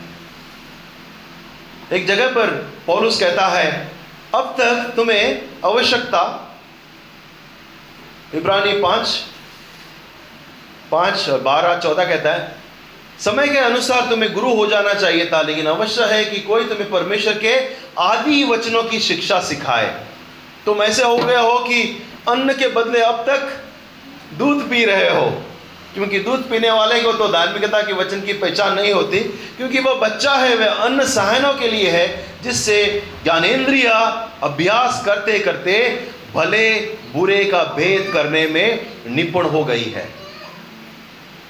एक 1.91 2.07
जगह 2.07 2.27
पर 2.27 2.47
पौलुस 2.87 3.19
कहता 3.19 3.47
है, 3.47 3.91
अब 4.35 4.55
तक 4.59 4.93
तुम्हें 4.95 5.41
आवश्यकता 5.65 6.49
इब्रानी 8.35 8.73
पाँच 8.81 9.07
पाँच 10.91 11.29
बारह, 11.43 11.77
चौदह 11.79 12.05
कहता 12.05 12.33
है, 12.33 12.55
समय 13.19 13.47
के 13.47 13.57
अनुसार 13.57 14.09
तुम्हें 14.09 14.33
गुरु 14.33 14.53
हो 14.53 14.65
जाना 14.67 14.93
चाहिए 14.93 15.25
था, 15.25 15.41
लेकिन 15.41 15.65
अवश्य 15.65 16.05
है 16.05 16.23
कि 16.25 16.39
कोई 16.41 16.65
तुम्हें 16.65 16.89
परमेश्वर 16.89 17.37
के 17.37 17.55
आदि 17.99 18.43
वचनों 18.43 18.83
की 18.83 18.99
शिक्षा 18.99 19.39
सिखाए। 19.39 19.87
तुम 20.65 20.83
ऐसे 20.83 21.03
हो 21.03 21.17
गए 21.17 21.35
हो 21.37 21.57
कि 21.59 21.83
अन्न 22.29 22.53
के 22.53 22.67
बदले 22.67 23.01
अब 23.01 23.23
तक 23.29 23.41
दूध 24.37 24.69
पी 24.69 24.85
रहे 24.85 25.09
हो। 25.09 25.25
क्योंकि 25.93 26.19
दूध 26.19 26.49
पीने 26.49 26.69
वाले 26.71 27.01
को 27.01 27.11
तो 27.13 27.27
धार्मिकता 27.27 27.81
के 27.81 27.93
वचन 27.93 28.21
की 28.21 28.33
पहचान 28.33 28.73
नहीं 28.73 28.91
होती, 28.93 29.19
क्योंकि 29.57 29.79
वह 29.79 29.93
बच्चा 29.99 30.33
है 30.35 30.55
वह 30.55 30.83
अन्य 30.83 31.05
सहनों 31.07 31.53
के 31.53 31.67
लिए 31.67 31.89
है, 31.89 32.07
जिससे 32.43 32.77
ज्ञानेन्द्रिय 33.23 33.87
अभ्यास 34.43 35.01
करते 35.05 35.37
करते 35.39 35.77
भले 36.33 36.69
बुरे 37.13 37.43
का 37.45 37.63
भेद 37.75 38.09
करने 38.13 38.45
में 38.47 38.85
निपुण 39.07 39.45
हो 39.45 39.63
गई 39.63 39.91
है। 39.91 40.07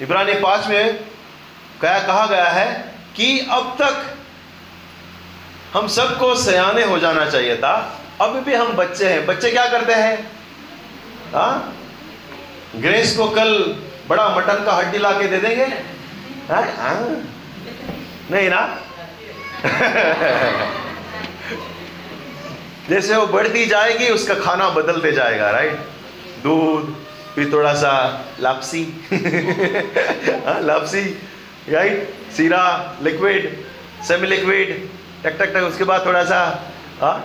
इब्रानी 0.02 0.34
पाँच 0.34 0.66
में 0.66 0.98
क्या 1.80 1.98
कहा 1.98 2.26
गया 2.26 2.48
है 2.48 2.66
कि 3.16 3.38
अब 3.50 3.76
तक 3.80 4.04
हम 5.74 5.88
सबको 5.88 6.34
सयाने 6.34 6.84
हो 6.84 6.98
जाना 6.98 7.24
चाहिए 7.30 7.56
था, 7.56 7.74
अभी 8.20 8.40
भी 8.40 8.54
हम 8.54 8.72
बच्चे 8.72 9.08
हैं। 9.08 9.24
बच्चे 9.26 9.50
क्या 9.50 9.66
करते 9.68 9.92
हैं? 9.92 10.16
हा? 11.28 11.48
ग्रेस 12.76 13.16
को 13.16 13.28
कल 13.30 13.52
बड़ा 14.08 14.28
मटन 14.36 14.64
का 14.64 14.72
हड्डी 14.72 14.98
ला 14.98 15.10
के 15.18 15.26
दे 15.28 15.38
देंगे? 15.38 15.64
हा? 16.50 16.60
हा? 16.78 16.92
नहीं 18.30 18.48
ना? 18.50 18.60
जैसे 22.88 23.16
वो 23.16 23.26
बढ़ती 23.26 23.66
जाएगी, 23.66 24.08
उसका 24.08 24.34
खाना 24.34 24.68
बदलते 24.70 25.12
जाएगा 25.12 25.50
राइट 25.50 25.78
दूध, 26.42 26.94
फिर 27.34 27.52
थोड़ा 27.52 27.72
सा 27.74 27.92
लापसी 28.40 28.82
लापसी 30.66 31.02
राइट 31.70 32.12
सीरा 32.36 32.62
लिक्विड 33.02 33.42
सेमी 34.08 34.26
लिक्विड 34.26 34.68
टक 35.24 35.38
टक 35.40 35.54
टक 35.54 35.62
उसके 35.68 35.84
बाद 35.84 36.06
थोड़ा 36.06 36.24
सा 36.24 36.40
हाँ? 37.00 37.16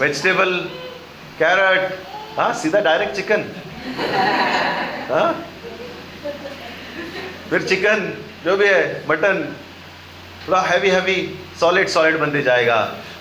वेजिटेबल 0.00 0.50
कैरेट 1.38 1.82
हाँ 2.38 2.52
सीधा 2.54 2.80
डायरेक्ट 2.80 3.14
चिकन 3.16 3.44
हाँ? 5.10 5.32
फिर 7.50 7.62
चिकन, 7.62 8.12
जो 8.44 8.56
भी 8.56 8.66
है, 8.66 9.04
मटन, 9.08 9.54
थोड़ा 10.48 10.60
हैवी 10.60 10.90
हैवी 10.90 11.38
सॉलिड 11.60 11.88
सॉलिड 11.88 12.18
बनते 12.18 12.42
जाएगा। 12.42 12.76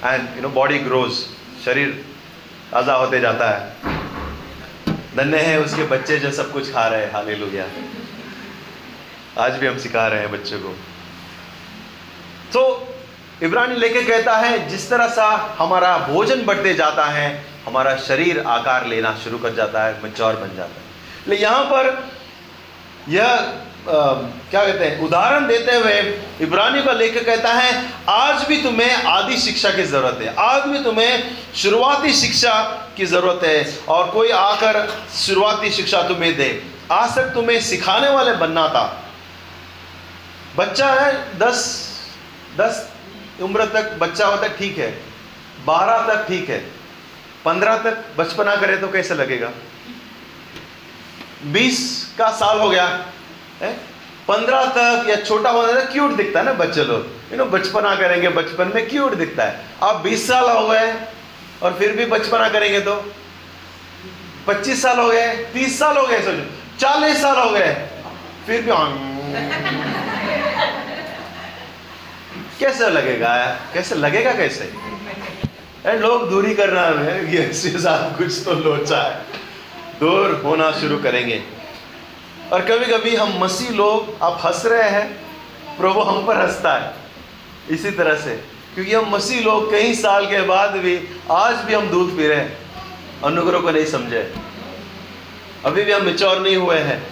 And 0.06 0.36
you 0.36 0.42
know 0.42 0.50
body 0.50 0.80
grows 0.80 1.12
शरीर 1.66 1.90
ताज़ा 2.72 2.94
होते 2.94 3.20
जाता 3.20 3.50
है। 3.50 3.98
धन्य 5.16 5.38
है 5.38 5.60
उसके 5.60 5.84
बच्चे 5.84 6.18
जो 6.20 6.32
सब 6.32 6.52
कुछ 6.52 6.72
खा 6.74 6.88
रहे 6.88 7.06
हैं 7.06 7.12
हाले 7.12 7.64
आज 9.38 9.54
भी 9.54 9.68
हम 9.68 9.78
सिखा 9.78 10.08
रहे 10.08 10.20
हैं 10.20 10.32
बच्चों 10.32 10.60
को। 10.60 10.76
तो 12.54 12.62
इब्रानी 13.44 13.76
लेके 13.76 14.04
कहता 14.04 14.38
है, 14.38 14.70
जिस 14.70 14.90
तरह 14.90 15.08
सा 15.08 15.56
हमारा 15.60 15.98
भोजन 15.98 16.46
बढ़ते 16.46 16.74
जाता 16.74 17.06
है 17.06 17.28
हमारा 17.70 17.96
शरीर 18.04 18.44
आकार 18.50 18.88
लेना 18.88 19.16
शुरू 19.24 19.38
कर 19.40 19.56
जाता 19.56 19.86
है 19.86 19.98
मचौर 20.04 20.36
बन 20.36 20.56
जाता 20.58 20.76
है। 20.76 20.88
लेकिन 21.28 21.44
यहाँ 21.44 21.64
पर 21.66 21.98
यह 23.10 23.66
आ, 23.82 23.92
क्या 24.52 24.64
कहते 24.66 24.86
हैं 24.86 25.00
उदाहरण 25.02 25.46
देते 25.48 25.76
हुए 25.76 25.94
इब्रानी 26.42 26.82
का 26.84 26.94
लेकर 26.94 27.24
कहता 27.24 27.54
है 27.54 27.70
आज 28.10 28.44
भी 28.48 28.62
तुम्हें 28.64 29.04
आदि 29.08 29.38
शिक्षा 29.40 29.70
की 29.72 29.84
ज़रूरत 29.84 30.20
है। 30.22 30.34
आज 30.40 30.68
भी 30.70 30.84
तुम्हें 30.84 31.36
शुरुआती 31.56 32.14
शिक्षा 32.14 32.54
की 32.98 33.06
ज़रूरत 33.06 33.44
है 33.44 33.78
और 33.90 34.10
कोई 34.12 34.32
आकर 34.32 34.80
शुरुआती 35.18 35.72
शिक्षा 35.72 36.02
तुम्हें 36.08 36.36
दे। 36.38 36.50
आज 36.92 37.16
तक 37.16 37.32
तुम्हें 37.34 37.60
सिखाने 37.62 38.10
वाले 38.10 38.34
बनना 38.38 38.68
था। 38.70 38.84
बच्चा 40.58 40.92
है 40.94 41.12
दस 41.40 41.64
दस 42.58 42.88
उम्र 43.42 43.66
तक 43.74 43.98
बच्चा 44.00 44.28
होता 44.28 44.48
ठीक 44.58 44.78
है 44.78 44.92
बारह 45.66 46.06
तक 46.08 46.28
ठीक 46.28 46.50
है। 46.50 46.60
पंद्रह 47.46 47.78
तक 47.80 48.04
बचपना 48.18 48.56
करे 48.56 48.78
तो 48.78 48.88
कैसे 48.88 49.16
लगेगा? 49.16 49.50
बीस 51.46 51.78
का 52.18 52.30
साल 52.38 52.60
हो 52.60 52.70
गया 52.70 52.88
पंद्रह 54.28 54.66
तक 54.68 55.10
या 55.10 55.16
छोटा 55.18 55.50
होने 55.50 55.74
तक 55.74 55.92
क्यूट 55.92 56.12
दिखता 56.12 56.40
है 56.40 56.46
ना 56.46 56.54
बच्चे 56.56 56.84
लोग। 56.84 57.06
यू 57.32 57.38
नो 57.38 57.46
बचपना 57.48 57.96
करेंगे, 57.96 58.30
बचपन 58.30 58.72
में 58.76 58.88
क्यूट 58.90 59.14
दिखता 59.16 59.44
है। 59.44 59.66
अब 59.84 60.02
बीस 60.02 60.28
साल 60.28 60.50
हो 60.50 60.68
गए 60.68 60.94
और 61.64 61.74
फिर 61.80 61.96
भी 61.98 62.06
बचपना 62.08 62.50
करेंगे 62.50 62.80
तो? 62.82 62.96
पच्चीस 64.48 64.82
साल 64.82 65.00
हो 65.00 65.08
गए, 65.10 65.28
तीस 65.54 65.80
साल 65.80 65.98
हो 65.98 66.06
गए, 66.08 66.22
सोचो। 66.22 66.46
चालीस 66.80 67.22
साल 67.22 67.40
हो 67.40 67.50
गए, 67.50 67.74
फिर 68.46 68.62
भी 68.62 68.72
कैसे 72.60 72.90
लगेगा? 72.90 73.36
कैसे 73.74 73.96
लगेगा 73.96 74.34
कैसे? 74.34 74.72
ए, 75.86 75.96
लोग 75.96 76.30
दूरी 76.30 76.56
करना 76.56 76.82
है। 76.82 77.36
ये 77.36 77.54
साथ 77.54 78.18
कुछ 78.18 78.46
तो 78.46 78.54
लोचा 78.54 79.02
है। 79.02 79.26
दूर 80.00 80.42
होना 80.46 80.72
शुरू 80.72 80.98
करेंगे। 80.98 81.44
और 82.54 82.62
कभी 82.62 82.86
कभी 82.86 83.16
हम 83.16 83.40
मसीह 83.40 83.70
लोग 83.70 84.24
आप 84.24 84.42
हंस 84.46 84.64
रहे 84.66 84.90
हैं 84.90 85.26
प्रभु 85.78 86.02
हम 86.02 86.26
पर 86.26 86.36
हंसता 86.38 86.74
है। 86.74 86.94
इसी 87.70 87.92
तरह 87.92 88.16
से। 88.16 88.44
क्योंकि 88.74 88.94
हम 88.94 89.12
मसीह 89.12 89.42
लोग 89.42 89.72
कई 89.72 89.94
साल 89.94 90.26
के 90.26 90.42
बाद 90.42 90.72
भी 90.72 91.08
आज 91.32 91.56
भी 91.56 91.74
हम 91.74 91.90
दूध 91.90 92.18
पी 92.18 92.28
रहे 92.28 92.38
हैं। 92.38 92.58
अनुग्रह 93.24 93.60
को 93.60 93.72
नहीं 93.72 93.86
समझे। 93.86 94.36
अभी 95.66 95.84
भी 95.84 95.92
हम 95.92 96.06
मिचौर 96.06 96.40
नहीं 96.40 96.56
हुए 96.56 96.78
हैं। 96.78 97.04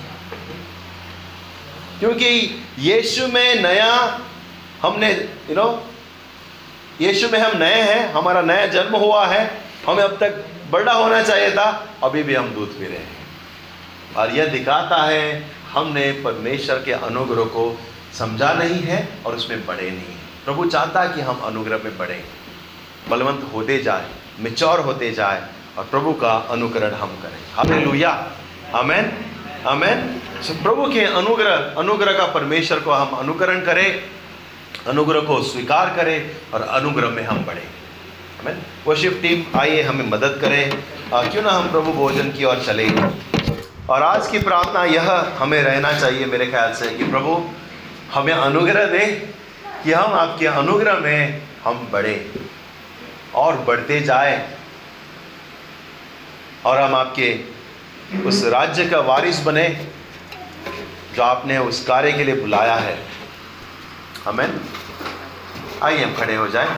क्योंकि 1.99 2.61
यीशु 2.80 3.28
में 3.28 3.55
नया 3.55 4.20
हमने 4.82 5.11
यू 5.49 5.55
नो 5.55 5.84
यीशु 7.01 7.27
में 7.29 7.39
हम 7.39 7.57
नए 7.57 7.81
हैं, 7.81 8.11
हमारा 8.13 8.41
नया 8.41 8.65
जन्म 8.67 8.95
हुआ 8.95 9.25
है, 9.27 9.41
हमें 9.87 10.03
अब 10.03 10.17
तक 10.19 10.43
बड़ा 10.71 10.93
होना 10.93 11.21
चाहिए 11.23 11.51
था, 11.51 11.65
अभी 12.03 12.23
भी 12.23 12.35
हम 12.35 12.49
दूध 12.49 12.69
पी 12.69 12.85
रहे 12.85 12.97
हैं। 12.97 14.15
और 14.15 14.31
यह 14.31 14.45
दिखाता 14.45 15.03
है, 15.03 15.51
हमने 15.71 16.11
परमेश्वर 16.23 16.75
के 16.75 16.91
अनुग्रह 16.91 17.43
को 17.53 17.65
समझा 18.13 18.53
नहीं 18.53 18.81
है 18.81 19.07
और 19.25 19.35
उसमें 19.35 19.65
बढ़े 19.65 19.89
नहीं 19.89 20.13
है। 20.13 20.25
प्रभु 20.45 20.65
चाहता 20.65 21.01
है 21.01 21.13
कि 21.13 21.21
हम 21.21 21.41
अनुग्रह 21.45 21.79
में 21.83 21.97
बढ़ें 21.97 22.23
बलवंत 23.09 23.49
होते 23.53 23.77
जाए 23.83 24.07
मिचौर 24.39 24.79
होते 24.79 25.11
जाए, 25.11 25.41
और 25.77 25.83
प्रभु 25.83 26.13
का 26.13 26.33
अनुकरण 26.51 26.93
हम 26.93 27.15
करें। 27.23 27.39
हमें 27.55 27.85
लुया 27.85 28.11
अमेन 28.75 29.11
अमेन 29.65 29.99
प्रभु 30.63 30.85
के 30.93 31.03
अनुग्रह 31.05 31.73
अनुग्रह 31.77 32.17
का 32.17 32.25
परमेश्वर 32.25 32.79
को 32.79 32.91
हम 32.91 33.17
अनुकरण 33.17 33.61
करें। 33.61 34.16
अनुग्रह 34.88 35.21
को 35.21 35.41
स्वीकार 35.43 35.93
करें 35.95 36.31
और 36.53 36.61
अनुग्रह 36.61 37.09
में 37.09 37.23
हम 37.23 37.38
बढ़ें। 37.38 37.67
अमेन 38.39 38.61
वर्शिप 38.88 39.19
टीम 39.21 39.59
आइए, 39.59 39.81
हमें 39.81 40.05
मदद 40.05 40.38
करें। 40.41 40.83
क्यों 41.31 41.43
ना 41.43 41.51
हम 41.51 41.71
प्रभु 41.71 41.91
भोजन 41.93 42.31
की 42.31 42.43
ओर 42.43 42.63
चले। 42.65 42.89
और 43.89 44.03
आज 44.03 44.27
की 44.27 44.39
प्रार्थना 44.39 44.83
यह 44.85 45.11
हमें 45.38 45.61
रहना 45.63 45.91
चाहिए 45.99 46.25
मेरे 46.25 46.45
ख्याल 46.45 46.73
से 46.73 46.89
कि 46.89 47.03
प्रभु, 47.03 47.49
हमें 48.13 48.33
अनुग्रह 48.33 48.85
दे 48.85 49.05
कि 49.83 49.93
हम 49.93 50.13
आपके 50.13 50.47
अनुग्रह 50.47 50.99
में 50.99 51.41
हम 51.63 51.88
बढ़े 51.91 52.31
और 53.35 53.55
बढ़ते 53.55 53.99
जाए। 54.01 54.47
और 56.65 56.77
हम 56.77 56.95
आपके 56.95 57.39
उस 58.25 58.43
राज्य 58.45 58.85
का 58.85 58.99
वारिस 58.99 59.39
बने 59.39 59.67
जो 61.15 61.23
आपने 61.23 61.57
उस 61.57 61.85
कार्य 61.85 62.11
के 62.11 62.23
लिए 62.23 62.35
बुलाया 62.35 62.75
है। 62.75 63.16
हमें 64.28 64.47
आइए 65.84 66.03
हम 66.03 66.13
खड़े 66.15 66.36
हो 66.36 66.47
जाए। 66.53 66.69